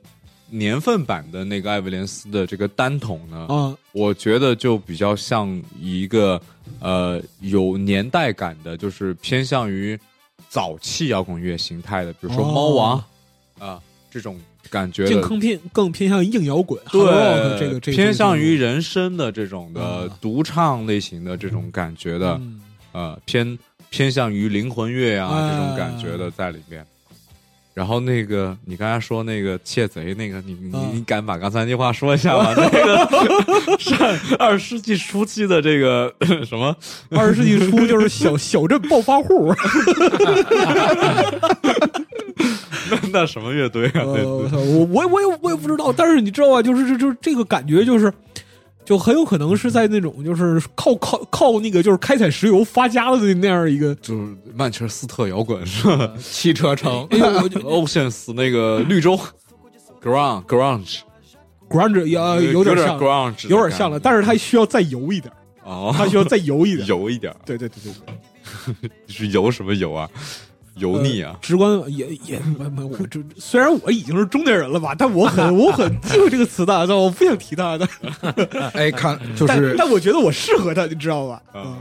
[0.51, 3.75] 年份版的那个艾维连斯的这个单筒呢，啊。
[3.93, 6.41] 我觉得就比较像一个
[6.81, 9.99] 呃有年代感的，就是偏向于
[10.49, 13.05] 早期摇滚乐形态的，比如说哦猫王
[13.59, 15.11] 啊、这种感觉的。
[15.11, 22.61] 更更偏更偏向硬摇滚 rock 这个这个偏向于人声的这种的啊独唱类型的这种感觉的，嗯。
[22.93, 23.57] 呃，偏
[23.89, 25.51] 偏向于灵魂乐啊、哎。
[25.51, 26.85] 这种感觉的在里面。
[27.73, 32.53] 然后那个你刚才说那个窃贼那个，你你啊你敢把刚才那句话说一下吗？
[32.59, 33.97] 那个上
[34.39, 36.13] 二十世纪初期的这个
[36.45, 36.77] 什么？
[37.11, 39.55] 二十世纪初就是小 小镇暴发户，
[42.91, 44.03] 那那什么乐队啊？
[44.05, 46.61] 呃，对我，我我我也我也不知道，但是你知道吧？
[46.63, 48.13] 就是这就这个感觉就是。
[48.91, 57.07] 就很有可能是在那种就是靠靠靠那个就是开采石油发家的那样一个，就是曼彻斯特摇滚是吧 汽车城。
[57.11, 59.17] ？Oceans 那个绿洲，
[60.03, 65.33] grunge grunge，grunge 也呃有点点像，grunge，有点像了，但是它需要再油一点，
[65.63, 66.85] 哦，它需要再油一点。
[66.91, 67.93] 油一点，对对对对
[68.83, 70.11] 对，是油什么油啊？
[70.77, 71.37] 油腻啊！
[71.43, 77.89] 直观也也没没我这虽然我已经是中年人了吧，但我很 我很忌讳这个词的，但我不想提它的。
[78.75, 81.43] 哎，看就但是但我觉得我适合它，你知道吧？
[81.55, 81.77] 嗯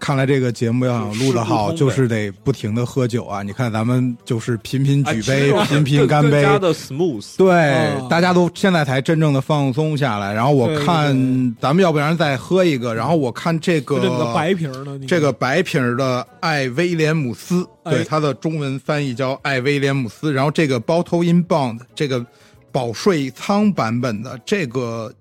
[0.00, 3.42] 看来这个节目要想录得好，就是得不停的喝酒啊！
[3.42, 6.42] 你看咱们就是频频举杯，哎频频干杯更。
[6.42, 7.36] 加的 smooth。
[7.36, 10.32] 对，啊大家都现在才真正的放松下来。
[10.32, 12.94] 然后我看对咱们要不然再喝一个。
[12.94, 20.32] 然后我看这个这个白瓶儿呢，你这个白瓶儿的艾威廉姆斯，哎对，它的中文翻译叫艾威廉姆斯。
[20.32, 22.24] 然后这个 Bottle in Bond 这个
[22.72, 25.12] 保税仓版本的这个，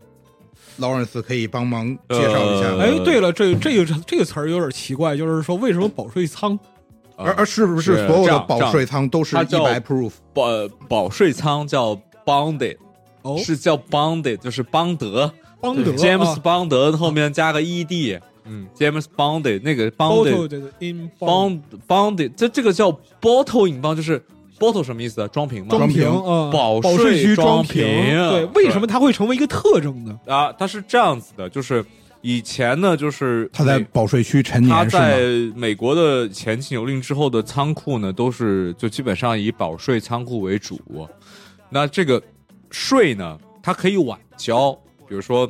[0.79, 2.75] 劳伦斯可以帮忙介绍一下。
[2.77, 6.57] 哎，对了，这这个这个词儿有点奇怪，就是说为什么保税仓
[7.15, 10.11] 而而是不是是所有的保税仓都是它叫一百 proof？
[10.33, 10.45] 保
[10.87, 12.77] 保税仓叫 Bonded，、
[13.23, 15.31] 哦，是叫 Bonded，就是邦德。
[15.61, 16.39] 邦德，James 啊。
[16.41, 24.23] 邦德后面加个 ED，嗯，James Bonded 那个 Bottle Bonded 的 in Bond 这这个叫 bottle 引邦，就是
[24.59, 25.27] bottle 什么意思啊？
[25.29, 25.69] 装瓶吗？
[25.69, 26.05] 装瓶
[26.51, 30.19] 保保税区装瓶，对，为什么它会成为一个特征呢？
[30.27, 31.83] 啊，它是这样子的，就是
[32.21, 35.03] 以前呢，就是它在保税区陈他年是吗？
[35.03, 40.79] 在美国的前禁酒令之后的仓库呢，都是就基本上以保税仓库为主。
[41.69, 42.21] 那这个
[42.69, 44.71] 税呢，它可以晚交，
[45.07, 45.49] 比如说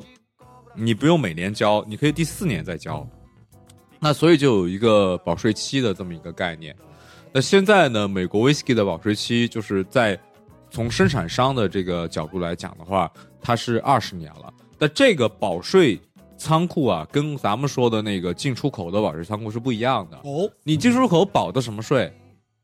[0.75, 3.05] 你不用每年交，你可以第四年再交。
[3.99, 6.75] 那所以就有一个保税期的这么一个概念。
[7.31, 10.19] 那现在呢，美国 whisky 的保税期就是在
[10.71, 14.51] 从生产商的这个角度来讲的话，它是二十年了。
[14.79, 15.99] 那这个保税
[16.37, 20.17] 仓库啊，跟咱们说的那个进出口的保税仓库是不一样的。
[20.23, 22.11] 哦，你进出口保的什么税？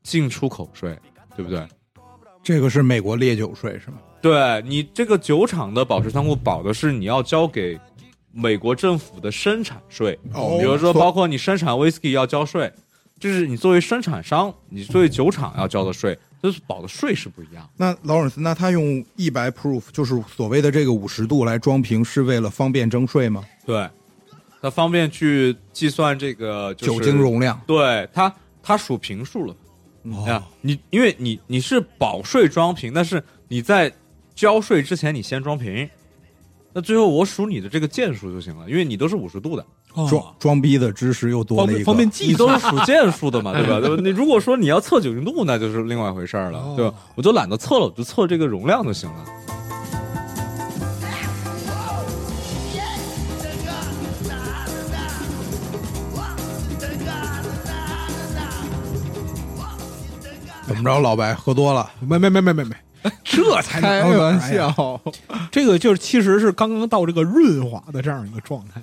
[0.02, 0.98] 进出口税，
[1.36, 1.66] 对不对？
[2.42, 3.98] 这个是美国烈酒税是吗？
[4.20, 7.78] 对你这个酒厂的保税仓库保的是你要交给
[8.32, 12.72] 美国政府的生产税，哦比如说包括你生产 whisky 要交税，
[13.18, 17.68] 这是你作为生产商，你作为酒厂要交的税，就是保的税是不一样。
[17.76, 23.42] 那劳尔斯，那他用一百 proof，就是所谓的这个五十度来装瓶，是为了方便征税吗？
[23.64, 23.88] 对，
[24.60, 27.58] 它方便去计算这个、就是、酒精容量。
[27.66, 29.56] 对它，它数瓶数了。
[30.04, 33.92] 哦啊，你因为你你是保税装瓶，但是你在
[34.34, 35.88] 交税之前你先装瓶，
[36.72, 39.66] 那最后我数你的这个件数就行了，因为你都是五十度的，哦
[40.08, 43.80] 装装逼的知识又多了一个，方便方便计你都是数件数的嘛， 对吧？
[43.80, 44.02] 对吧？
[44.02, 46.94] 你如果说你要测酒精度，那就是另外一回事儿了，哦对吧？
[47.14, 49.24] 我就懒得测了，我就测这个容量就行了。
[60.66, 61.88] 怎么着，老白喝多了？
[62.00, 62.74] 没没没没没没，
[63.22, 65.00] 这才开能玩笑，
[65.48, 68.82] 这个就是其实是刚刚到这个润滑的这样一个状态，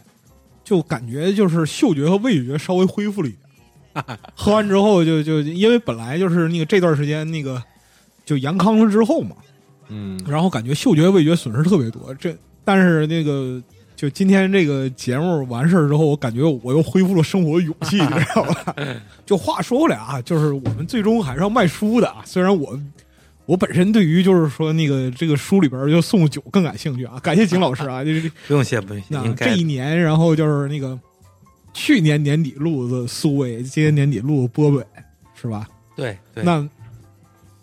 [0.63, 4.17] 就感觉就是嗅觉和味觉稍微恢复了一点。
[4.33, 7.61] 喝完之后就就因为本来就是那个这段时间那个
[8.25, 9.35] 就阳康了之后嘛，
[9.89, 12.11] 嗯，然后感觉嗅觉味觉损失特别多。
[12.15, 13.61] 这但是那个
[13.95, 18.75] 就今天这个节目完事儿之后，我感觉我又恢复了生活的勇气，你知道吧？
[19.27, 22.23] 就话说回来啊，就是我们最终还是要卖书的啊。
[22.25, 22.75] 虽然我
[23.45, 30.97] 我本身对于就是说那个这个书里边就送酒更感兴趣啊，感谢景老师啊， 就是不用谢，不用谢，那这一年，然后就是那个
[31.73, 34.85] 去年年底录的苏威，今年年底录的波北，
[35.39, 35.67] 是吧？
[35.95, 36.67] 对对，那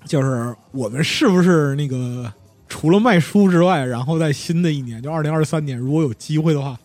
[0.05, 2.33] 就是我们是不是那个
[2.68, 6.78] 除了卖书之外，然后在新的一年，就二零二三年，如果有机会的话，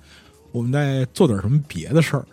[0.52, 2.26] 我们再做点什么别的事儿？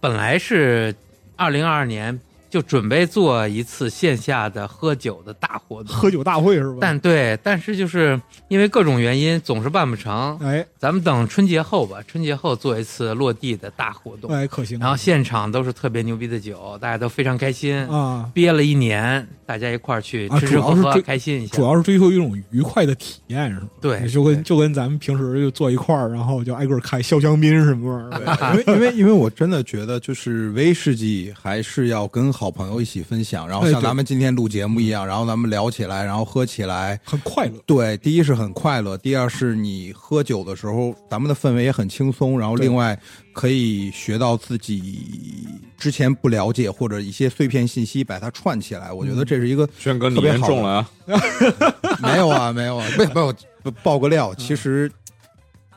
[0.00, 0.94] 本来是
[1.36, 2.18] 二零二二年
[2.54, 6.76] 就准备做一次线下的喝酒的大活动，喝酒大会是吧？
[6.80, 10.38] 但对，但是就是因为各种原因，总是办不成。
[10.38, 14.78] 哎咱们等春节后吧，春节后做一次落地的大活动，哎，可行。
[14.78, 17.76] 然后现场都是特别牛逼的酒，大家都非常开心。
[17.88, 21.64] 啊，憋了一年，大家一块儿去啊吃吃喝喝，开心一下主。
[21.64, 23.66] 要是追求一种愉快的体验，是吧？
[23.80, 28.50] 对就跟就跟咱们平时就坐一块儿，然后就挨个开潇湘槟什么玩意儿的。
[28.52, 36.98] 因为因为因为我真的觉得，就是威士忌还是要跟好朋友一起分享，然后像咱们今天录节目一样，然后咱们聊起来，然后喝起来。
[37.04, 37.52] 很快乐。
[37.66, 42.98] 对，第一是很快乐，第二是你喝酒的时候，咱们的氛围也很轻松，然后另外
[43.32, 48.92] 可以学到自己之前不了解或者一些碎片信息，把它串起来。
[48.92, 50.90] 我觉得这是一个轩哥你特别好的严重了啊！
[52.02, 54.90] 没有啊，没有啊，没有没有不爆个料，其实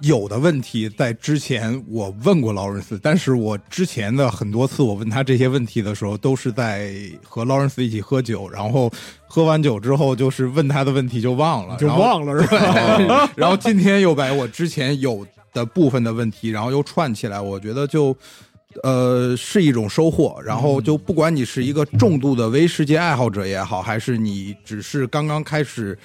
[0.02, 6.93] 有的问题在之前我问过劳伦斯，但是我之前的很多次我问他这些问题的时候，都是在
[7.24, 8.91] 和劳伦斯一起喝酒，然后
[9.28, 12.48] 喝完酒之后就是问他的问题就忘了，就忘了是
[13.08, 13.30] 吧？
[13.36, 18.16] 然后今天又把我之前有的部分的问题，然后又串起来，我觉得就。
[18.84, 20.39] 呃，是一种收获。
[20.45, 25.98] 然后就不管你是一个重度的威士忌爱好者也好，还是你只是刚刚开始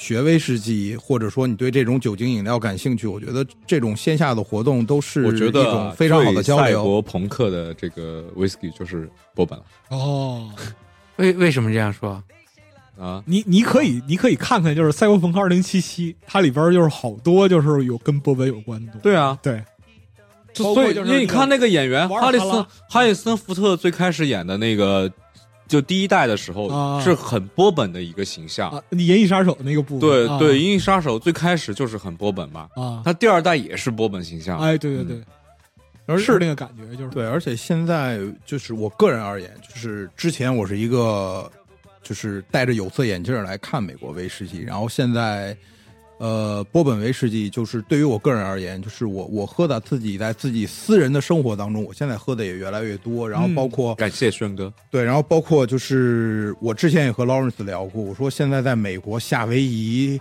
[0.00, 6.82] 学威士忌，或者说你对这种酒精饮料感兴趣，我觉得这种线下的活动都是一我觉得种非常好的交流赛流。
[6.82, 10.50] 博朋克的这个 whisky 就是波本了哦，
[11.16, 12.20] 为为什么这样说？
[12.98, 13.22] 啊！
[13.26, 18.92] 你你可以你可以看看，就是《赛博朋克二零七七》，它里边就是好多就是有跟波本有关的。
[19.02, 19.62] 对啊，对，
[20.54, 25.10] 所以因为你看那个演员哈里森哈里森福特最开始演的那个，
[25.70, 27.00] 就第一代的时候、啊。
[27.00, 28.68] 是很波本的一个形象。
[28.70, 30.38] 啊，你《银翼杀手》那个部分，啊。
[30.38, 34.58] 对对，《银翼杀手》最开始就是很波本嘛，啊，他第二代也是波本形象。
[34.58, 35.22] 哎，对对对，
[36.04, 36.36] 而是。
[36.38, 37.10] 那个感觉，就是。
[37.10, 41.50] 对，而且现在就是我个人而言，就是之前我是一个
[42.02, 44.62] 就就是戴着有色眼镜来看美国威士忌。
[44.62, 45.56] 然后现在，
[46.20, 53.26] 呃，波本威士忌就是对于我个人而言，就是我我喝的自己在自己私人的生活当中，我现在喝的也越来越多。
[53.26, 60.20] 然后包括、感谢轩哥，对，然后包括就是我之前也和 Lawrence 聊过，我说现在在美国夏威夷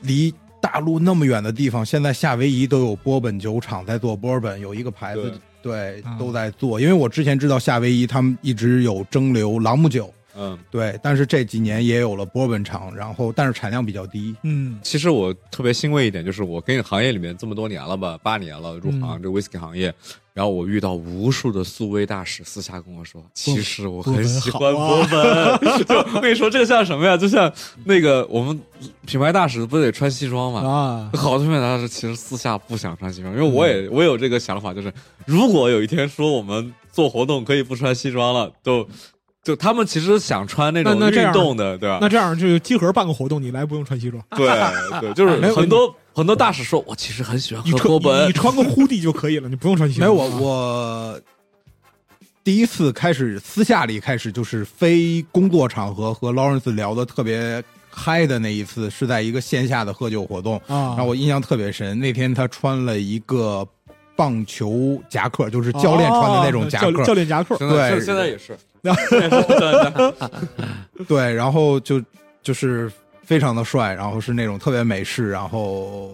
[0.00, 5.32] 离大陆那么远的地方，现在夏威夷都有波本酒厂在做波本，有一个牌子
[5.62, 6.80] 对啊都在做。
[6.80, 14.34] 因为我之前知道夏威夷他们一直有蒸馏朗姆酒，嗯，对，但是这几年也有了波本厂，然后但是产量比较低。
[14.44, 19.92] 嗯其实我特别欣慰一点，就是我跟行业里面这么多年了吧，八年了入行、嗯这 whisky 行业，
[20.32, 25.58] 然后我遇到无数的苏威大使私下跟我说，其实我很喜欢波本。
[25.84, 27.16] 就我跟你说，这个像什么呀？
[27.16, 27.52] 就像
[27.84, 28.60] 那个我们
[29.06, 30.60] 品牌大使不得穿西装嘛？
[30.60, 34.92] 啊，好多品牌大使其实私下不想穿西装，因为我也我有这个想法，就是
[35.26, 38.88] 如果有一天说我们做活动可以不穿西装了，就
[39.48, 41.96] 就他们其实想穿那种那那这样运动的，对吧？
[42.02, 44.46] 那这样就集合办个活动，你来不用穿西装，对
[45.00, 50.06] 对，就是很多很多大使说，我其实很喜欢你穿喝波本你你，穿个 hoodie 就可以了，你不用穿西装。
[50.06, 51.20] 没有我我
[52.44, 61.98] 第一次开始私下里开始就是非工作场合和 Lawrence 聊的特别嗨的那一次，是在一个线下的喝酒活动，啊，让我印象特别深。
[61.98, 63.66] 那天他穿了一个
[64.18, 68.00] 棒球夹克，就是教练穿的那种夹哦教克，教练夹克，对。
[68.00, 68.92] 现在也是，对
[69.30, 72.02] 对对，然后就
[72.42, 72.90] 就是
[73.22, 76.10] 非常的帅，然后是那种特别美式，然后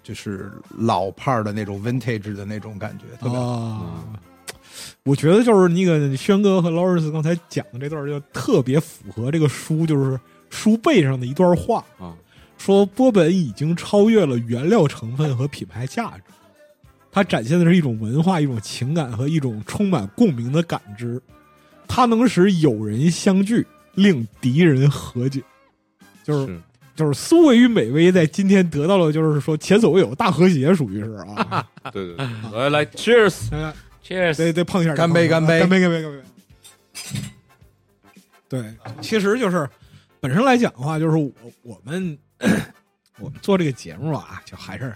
[0.00, 0.48] 就是
[0.78, 3.44] 老派儿的那种 vintage 的那种感觉，特别好。
[3.44, 4.04] 啊。
[5.02, 12.14] 我觉得就是那个轩哥和劳尔斯刚才讲的这段，就特别符合这个书，就是书背上的一段话，啊，
[12.58, 16.22] 说波本已经超越了原料成分和品牌价值，
[17.10, 21.20] 它展现的是一种文化、一种情感和一种充满共鸣的感知，
[21.86, 25.42] 它能使友人相聚，令敌人和解，
[26.22, 26.60] 就是是
[26.94, 35.60] 就是苏维与美威在今天得到了，就是说前所未有大和谐，属于是啊，对 对对，来来，Cheers， 大家 Cheers，得得碰一下，干杯干干杯。
[35.60, 36.22] 干杯，干杯，干杯。
[38.48, 39.68] 对，其实就是
[40.20, 41.30] 本身来讲的话，就是我
[41.62, 42.18] 我们
[43.20, 44.94] 我们做这个节目啊，就还是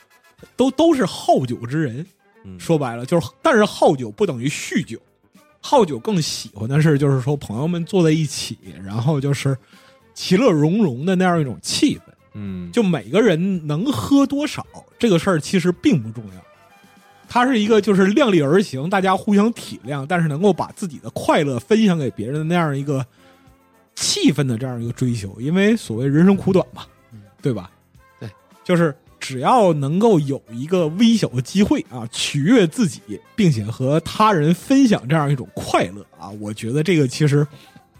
[0.56, 2.06] 都都是好酒之人。
[2.44, 4.98] 嗯说白了就是，但是好酒不等于酗酒，
[5.60, 9.56] 好酒更喜欢的是就是说朋友们坐在一起，然后就是
[10.12, 12.00] 其乐融融的那样一种气氛。
[12.34, 14.66] 嗯，就每个人能喝多少
[14.98, 16.42] 这个事儿其实并不重要，
[17.28, 23.06] 它是一个就是量力而行，大家互相体谅，但是能够把自己的快乐分享给别人的那样一个
[23.94, 25.40] 气氛的这样一个追求。
[25.40, 26.84] 因为所谓人生苦短嘛，
[27.40, 27.70] 对吧？
[28.18, 28.28] 对，
[28.64, 28.92] 就是
[29.22, 33.00] 只要能够有一个微小的机会啊，取悦自己，
[33.36, 37.46] 并且和他人分享这样一种快乐啊，我觉得这个其实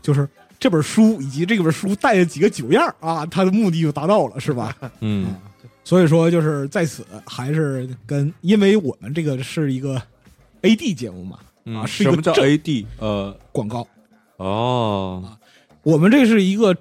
[0.03, 0.29] 就是。
[0.59, 4.73] 这本书以及这本书带的几个酒样啊，它的目的就达到了，是吧？
[5.01, 5.35] 嗯
[5.83, 10.01] 所以说，就是在此还是跟，因为我们这个是一个
[10.61, 12.87] A D 节目嘛，啊，是一个什么叫 AD？
[13.01, 13.85] 呃，广告，
[14.37, 15.37] 哦，
[15.83, 16.73] 我们这是一个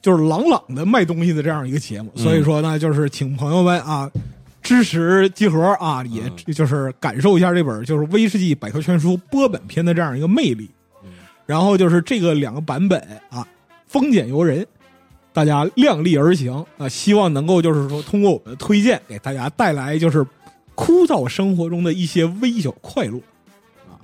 [0.00, 4.10] 就是朗朗的卖东西的这样一个节目，嗯所以说呢，就是请朋友们啊
[4.62, 10.70] 支持集合啊，也嗯就是感受一下这本就是威士忌百科全书波本篇的这样一个魅力。
[11.04, 11.10] 嗯
[11.46, 13.46] 然后就是这个两个版本啊，
[13.86, 14.66] 丰俭由人，
[15.32, 20.22] 大家量力而行啊，希望能够就是说通过我们的推荐，给大家带来就是
[20.74, 23.16] 枯燥生活中的一些微小快乐
[23.88, 23.96] 啊。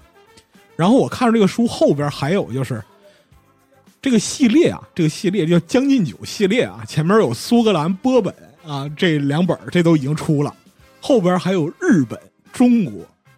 [0.74, 2.82] 然后我看着这个书后边还有就是
[4.04, 10.54] 这个系列啊，这个系列叫《将进酒》系列啊，前面有苏格兰波本啊这两本儿，这都已经出了，
[11.00, 12.20] 后边还有日本、
[12.52, 12.92] 中国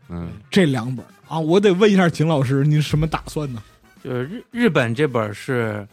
[0.09, 1.39] 嗯这两本儿啊。
[1.39, 3.63] 我得问一下景老师，您什么打算呢？
[4.03, 5.87] 就是日日本这本是，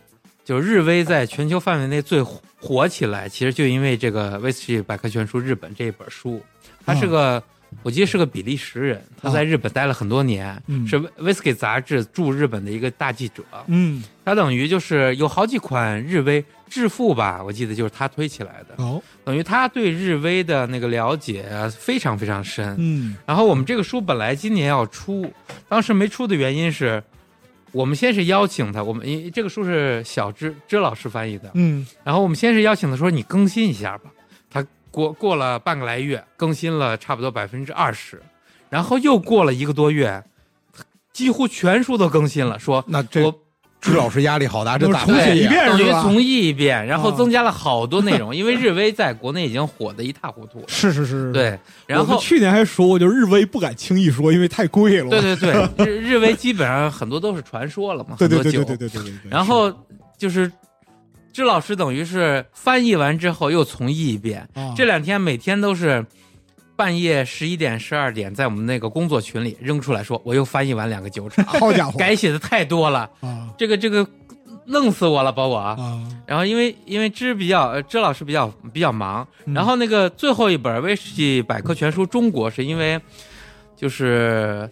[0.44, 6.42] 就日威在全球范围内最火火起来，其实就因为这个《威士忌百科全书日本》这一本书，
[6.84, 7.44] 它是个、
[7.82, 10.88] 我记得是个比利时人，他在日本待了很多年，嗯。
[10.88, 23.16] 是《威士忌杂志》驻日本的一个大记者，嗯，他等于就是有好几款日威致富吧，我记得就是他推起来的，哦，等于他对日威的那个了解非常非常深，嗯。
[23.26, 25.32] 然后我们这个书本来今年要出，
[25.68, 27.02] 当时没出的原因是，
[27.72, 31.86] 我们先是邀请他，我们因为这个书是小芝芝老师翻译的，嗯。
[32.04, 34.13] 然后我们先是邀请他说你更新一下吧，他
[34.94, 38.22] 过过了半个来月，更新了差不多百分之二十，
[38.70, 40.24] 然后又过了一个多月，
[41.12, 43.34] 几乎全书都更新了，说那这我
[43.82, 50.66] 支老师压力好大，这咋重写一遍是吧等于重译一遍，然后啊增加了好多内容，因为日威在国内已经火的一塌糊涂了。
[50.68, 51.34] 是是是，。
[51.34, 51.58] 对，
[51.88, 55.10] 然后去年还说过，就日威不敢轻易说，因为太贵了。
[55.10, 59.32] 对对对， 日日威基本上很多都是传说了嘛，对对很多酒对对对对对对对。
[59.32, 59.74] 然后
[60.18, 60.50] 就是
[61.34, 66.06] 支老师等于是翻译完之后又重译一遍，啊这两天每天都是
[66.76, 74.08] 半夜十一点、十二点，在我们那个工作群里扔出来说，我又翻译完两个酒厂， 好家伙，改写的太多了，啊这个这个
[74.66, 75.58] 弄死我了，把我。
[75.58, 75.76] 啊，
[76.26, 79.54] 然后因为因为支比较呃支老师比较比较忙，嗯。
[79.54, 83.02] 然后那个最后一本威士忌百科全书中国是因为
[83.76, 84.70] 就是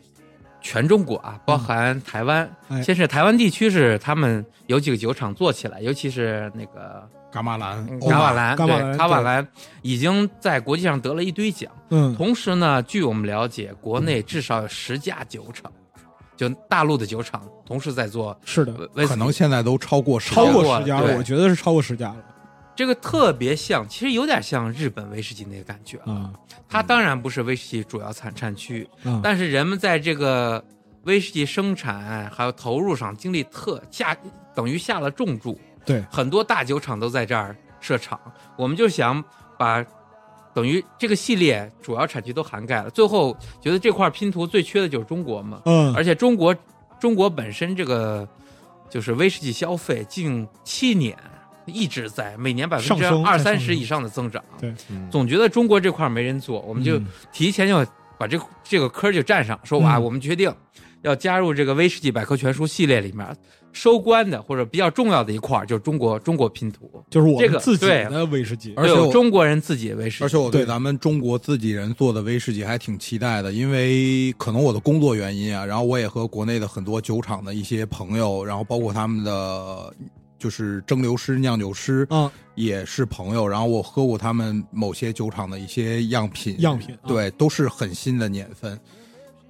[0.62, 2.82] 全中国啊，包含台湾，哎。
[2.82, 9.46] 先是台湾地区是他们有几个酒厂做起来，尤其是那个伽马兰、伽马兰对卡瓦兰
[9.82, 11.72] 已经在国际上得了一堆奖。
[11.90, 15.72] 嗯，同时呢，据我们了解，国内至少有十家酒厂，
[16.38, 18.74] 就大陆的酒厂同时在做是的，
[19.08, 22.18] 可能现在都超过十超家过十家了，我觉得是超过十家了
[22.82, 26.14] 这个特别像，其实有点像日本威士忌那个感觉啊。
[26.14, 26.34] 啊
[26.68, 30.64] 它当然不是威士忌主要产产区，啊，但是人们在这个
[31.04, 34.18] 威士忌生产还有投入上精力特下，
[34.56, 35.60] 等于下了重注。
[35.86, 38.20] 对很多大酒厂都在这儿设厂，
[38.58, 39.24] 我们就想
[39.60, 39.86] 把
[40.52, 42.90] 等于这个系列主要产区都涵盖了。
[42.90, 46.56] 最后觉得这块拼图最缺的就是中国嘛，嗯，而且中国
[47.00, 48.28] 中国本身这个
[48.90, 51.16] 就是威士忌消费近七年
[51.74, 54.44] 一直在每年百分之二三十以上的增长。
[54.60, 54.74] 对。
[54.90, 55.08] 嗯。
[55.10, 57.08] 总觉得中国这块没人做，我们就嗯。
[57.32, 57.86] 提前就
[58.18, 60.04] 把这这个科就占上，说哇，嗯。
[60.04, 60.54] 我们决定
[61.02, 63.28] 要加入这个威士忌百科全书系列里面
[63.74, 70.66] 收官的或者比较重要的一块儿，就是中国中国拼图，就是我们自己的威士忌，而且中国人自己的威士忌，而且我对对。
[70.66, 79.94] 咱们中国自己人做的威士忌还挺期待的，因为可能我的工作原因啊，然后我也和国内的很多酒厂的一些朋友，然后包括他们的
[80.42, 82.30] 就是蒸馏师、酿酒师嗯。
[82.56, 88.78] 也是朋友，然后我喝过他们某些酒厂的一些样品，样品啊对，都是很新的年份，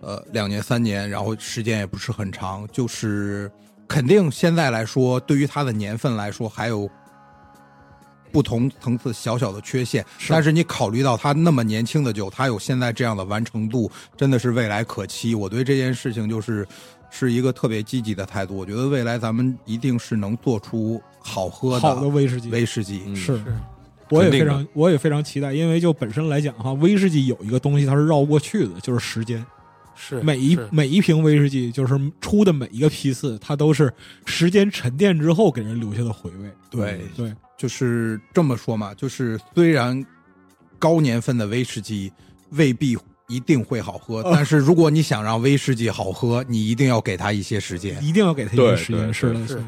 [0.01, 3.51] 呃，两年三年，然后时间也不是很长，就是
[3.87, 6.87] 肯定现在来说，对于它的年份来说，还有
[8.31, 10.05] 不同层次小小的缺陷。
[10.29, 15.33] 但是你考虑到它那么年轻的酒，它有现在这样的完成度，真的是未来可期。
[15.33, 16.65] 我对这件事情就是
[17.11, 18.57] 是一个特别积极的态度。
[18.57, 23.03] 我觉得未来咱们一定是能做出好喝好的威士忌威士忌。
[23.05, 23.39] 嗯是。
[24.09, 29.45] 我也非常，我也非常期待，因为就本身来讲哈，威士忌有一个东西它是绕不过去的，就是时间。
[29.95, 33.93] 是每一是每一瓶威士忌，就是出的每一个批次，它都是
[34.25, 36.51] 时间沉淀之后给人留下的回味。
[36.69, 40.05] 对，对，就是这么说嘛，就是虽然
[40.77, 42.11] 高年份的威士忌
[42.49, 42.97] 未必
[43.31, 47.97] 一定会好喝，呃但是如果你想让威士忌好喝，你一定要给它一些时间。
[48.03, 49.13] 一定要给它一对点时间。
[49.13, 49.63] 是的，是，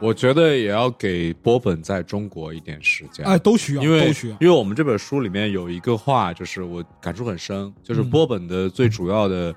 [0.00, 3.26] 我觉得也要给波本在中国一点时间。
[3.26, 4.36] 哎，都需要，因为都需要。
[4.40, 9.54] 因为我们这本书里面有一个话，就是我感触很深，就是嗯波本的最主要的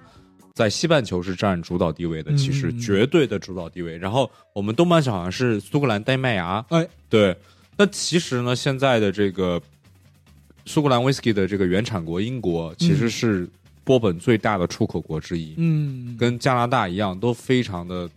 [0.54, 3.98] 在西半球是占主导地位的，嗯其实绝对的主导地位。
[3.98, 7.36] 然后我们东半球好像是苏格兰、丹麦芽，哎，对。
[7.78, 9.60] 那其实呢，现在的这个
[10.66, 13.50] 苏格兰威士忌的这个原产国英国，其实是
[13.84, 18.10] 波本最大的出口国之一，嗯，跟加拿大一样，都非常的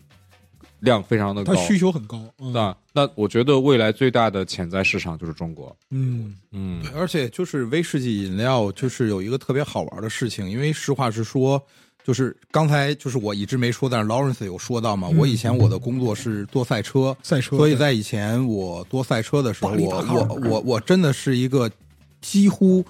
[0.80, 1.54] 量非常的高。
[1.54, 1.60] 它。
[1.62, 2.22] 需求很高。
[2.38, 2.52] 嗯。
[2.52, 5.74] 那那我觉得未来最大的潜在市场就是中国。
[5.90, 6.34] 嗯。
[6.52, 6.82] 嗯。
[6.82, 11.60] 对，而且就是威士忌饮料，就是有一个特别好玩的事情，因为实话实说，
[12.04, 15.16] 就是刚才就是我一直没说，但是 Lawrence 有说到嘛，嗯。
[15.16, 21.70] 我以前我的工作是做赛车，赛车，所以在以前我做赛车的时候，我我我我真的是一个
[22.24, 22.84] 几乎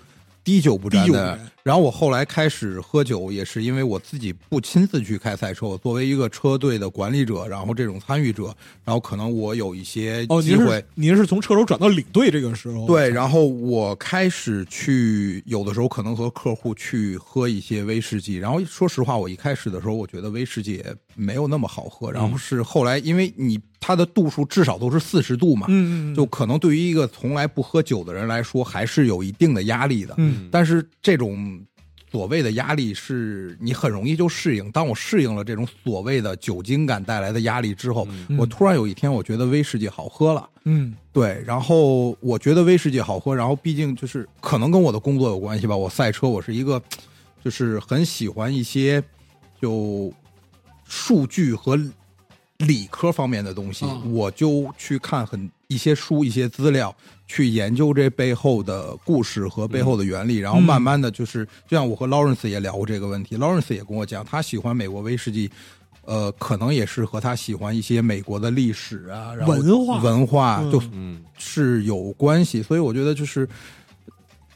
[0.45, 1.39] 滴酒不沾的。
[1.65, 8.55] 然后我后来开始喝酒，也是因为我自己不亲自去开赛车，我作为一个车队的管理者，然后这种参与者，
[8.85, 10.65] 然后可能我有一些哦，机会。
[10.65, 18.37] 您是您是从车手转到领队这个时候，对，然后我开始去，有的时候可能和客户去喝一些威士忌。
[18.37, 22.13] 然后说实话，我一开始的时候，我觉得威士忌也没有那么好喝。
[22.13, 30.15] 然后是后来，因为你它的度数至少都是四十度嘛，嗯，嗯嗯，就可能对于一个从来不喝酒的人来说，还是有一定的压力的。
[30.19, 31.54] 嗯但是这种
[32.15, 34.71] 所谓的压力是你很容易就适应。
[34.71, 40.49] 当我适应了这种所谓的酒精感带来的压力之后，嗯我突然有一天我觉得威士忌好喝了。
[40.63, 45.77] 嗯对，然后我觉得威士忌好喝，然后毕竟就是可能跟我的工作有关系吧。
[45.77, 46.81] 我赛车，我是一个
[47.45, 49.03] 就是很喜欢一些
[49.61, 50.13] 就
[50.85, 51.77] 数据和
[52.59, 56.95] 理科方面的东西，啊我就去看很一些书、一些资料，
[57.27, 65.51] 去研究这背后的故事和背后的原理，然后慢慢的就是，就像我和 Lawrence 也聊过这个问题，Lawrence 也跟我讲，他喜欢美国威士忌。
[66.07, 70.03] 呃，可能也是和他喜欢一些美国的历史啊，然后文化。
[70.03, 70.71] 文化嗯。
[70.71, 73.49] 就嗯是有关系，所以我觉得就是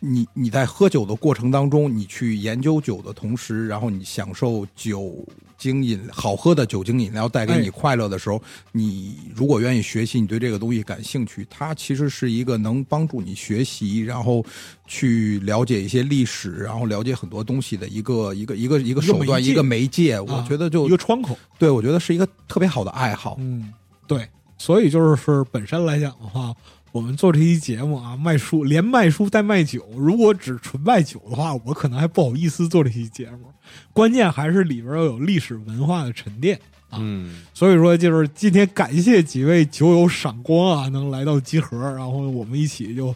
[0.01, 5.27] 你你在喝酒的过程当中，你去研究酒的同时，然后你享受酒
[5.57, 14.45] 精饮好喝的酒精饮料带给你哎快乐的时候，你如果愿意学习，你对这个东西感兴趣，它其实是一个能帮助你学习，然后
[14.87, 20.20] 去了解一些历史，然后了解很多东西的一个一个一个一个手段，一个媒介。
[20.20, 21.37] 我啊觉得就一个窗口。
[21.59, 23.37] 对我觉得是一个特别好的爱好。
[23.41, 23.73] 嗯，
[24.07, 26.55] 对，所以就是本身来讲的话，
[26.93, 33.52] 我们做这期节目啊，卖书连卖书带卖酒，如果只纯卖酒的话，我可能还不好意思做这期节目。
[33.93, 36.59] 关键还是里边要有历史文化的沉淀。
[36.93, 43.15] 嗯，所以说，就是今天感谢几位酒友赏光啊，能来到集合，然后我们一起就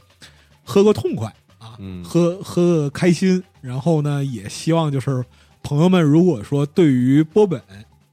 [0.62, 1.26] 喝个痛快
[1.58, 3.42] 啊，嗯喝喝个开心。
[3.62, 5.24] 然后呢，也希望就是
[5.62, 7.62] 朋友们，如果说对于波本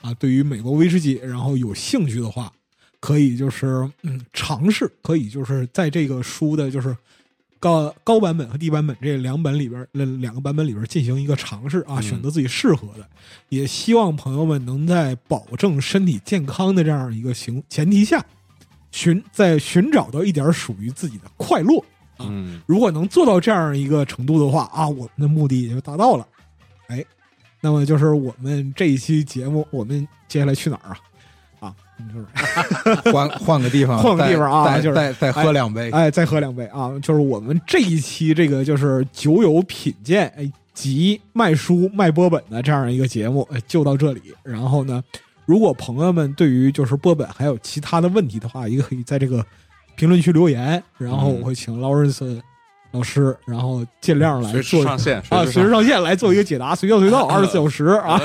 [0.02, 2.50] 啊，对于美国威士忌，然后有兴趣的话，
[3.00, 6.96] 可以就是嗯尝试，可以就是在这个书的就是
[7.60, 13.08] 高高版本和低版本这两本里边，那两个版本里边进行一个尝试啊，选择自己适合的。
[13.50, 18.26] 也希望朋友们能在保证身体健康的这样一个行前提下，
[18.92, 21.84] 寻在寻找到一点属于自己的快乐。
[22.20, 26.28] 嗯，如果能做到这样一个程度的话啊，我们的目的也就达到了。
[26.88, 27.04] 哎，
[27.62, 31.00] 那么就是我们这一期节目，我们接下来去哪儿啊？
[32.00, 35.90] 啊，就是 换换个地方，换个地方啊再就是再再喝两杯。
[35.92, 36.92] 哎，再喝两杯啊！
[37.02, 44.22] 就是我们这一期这个就是酒友品鉴哎及卖书卖波本的这样一个节目，哎，就到这里。
[44.44, 45.04] 然后呢，
[45.46, 49.46] 如果朋友们对于就是波本还有其他的问题的话，也可以在这个
[49.96, 52.42] 评论区留言，然后我会请劳伦斯
[52.92, 58.20] 老师，然后尽量来随做上线 啊，随时上线来做一个解答，随叫随到，二十四小时啊。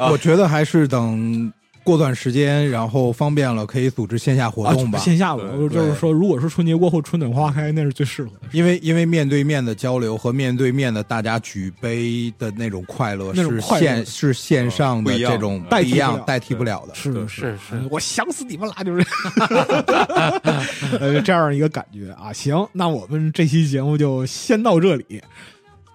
[0.00, 1.52] 我我觉得还是等
[1.86, 4.98] 过段时间，然后方便了，可以组织线下活啊动吧。
[4.98, 8.48] 线下的，对就是说，如果是春节过后春暖花开，那是最适合的。
[8.50, 16.94] 因为因为面对面的交流和面对面的大家举杯的那种快乐是线是线上的这种代替不一样代替不了的。
[16.96, 19.06] 是是是是我想死你们啦，就是
[20.98, 22.32] 呃这样一个感觉啊。
[22.32, 25.22] 行，那我们这期节目就先到这里。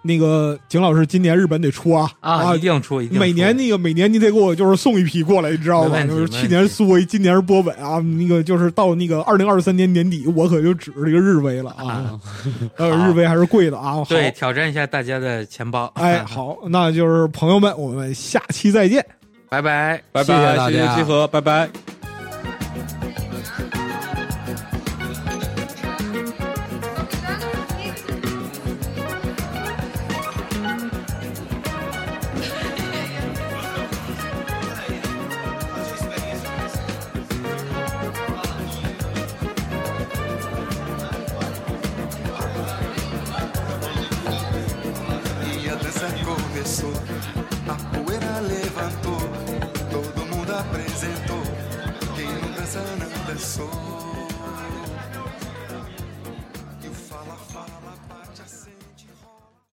[0.01, 5.89] 那个景老师，今年日本得出啊啊，一定出，一定出每年那个每年你得给我就是送一批过来，你知道吧？
[5.89, 7.99] 没问题就是去年苏维，今年是波本啊。
[7.99, 12.19] 那个就是到那个二零二三年年底，我可就指着这个日威了啊。
[12.77, 14.03] 呃，日威还是贵的啊。
[14.09, 15.91] 对，挑战一下大家的钱包。
[15.95, 19.05] 哎， 好，那就是朋友们，我们下期再见。
[19.49, 20.01] 拜拜。
[20.11, 21.69] 拜拜，谢大家谢集合，拜拜。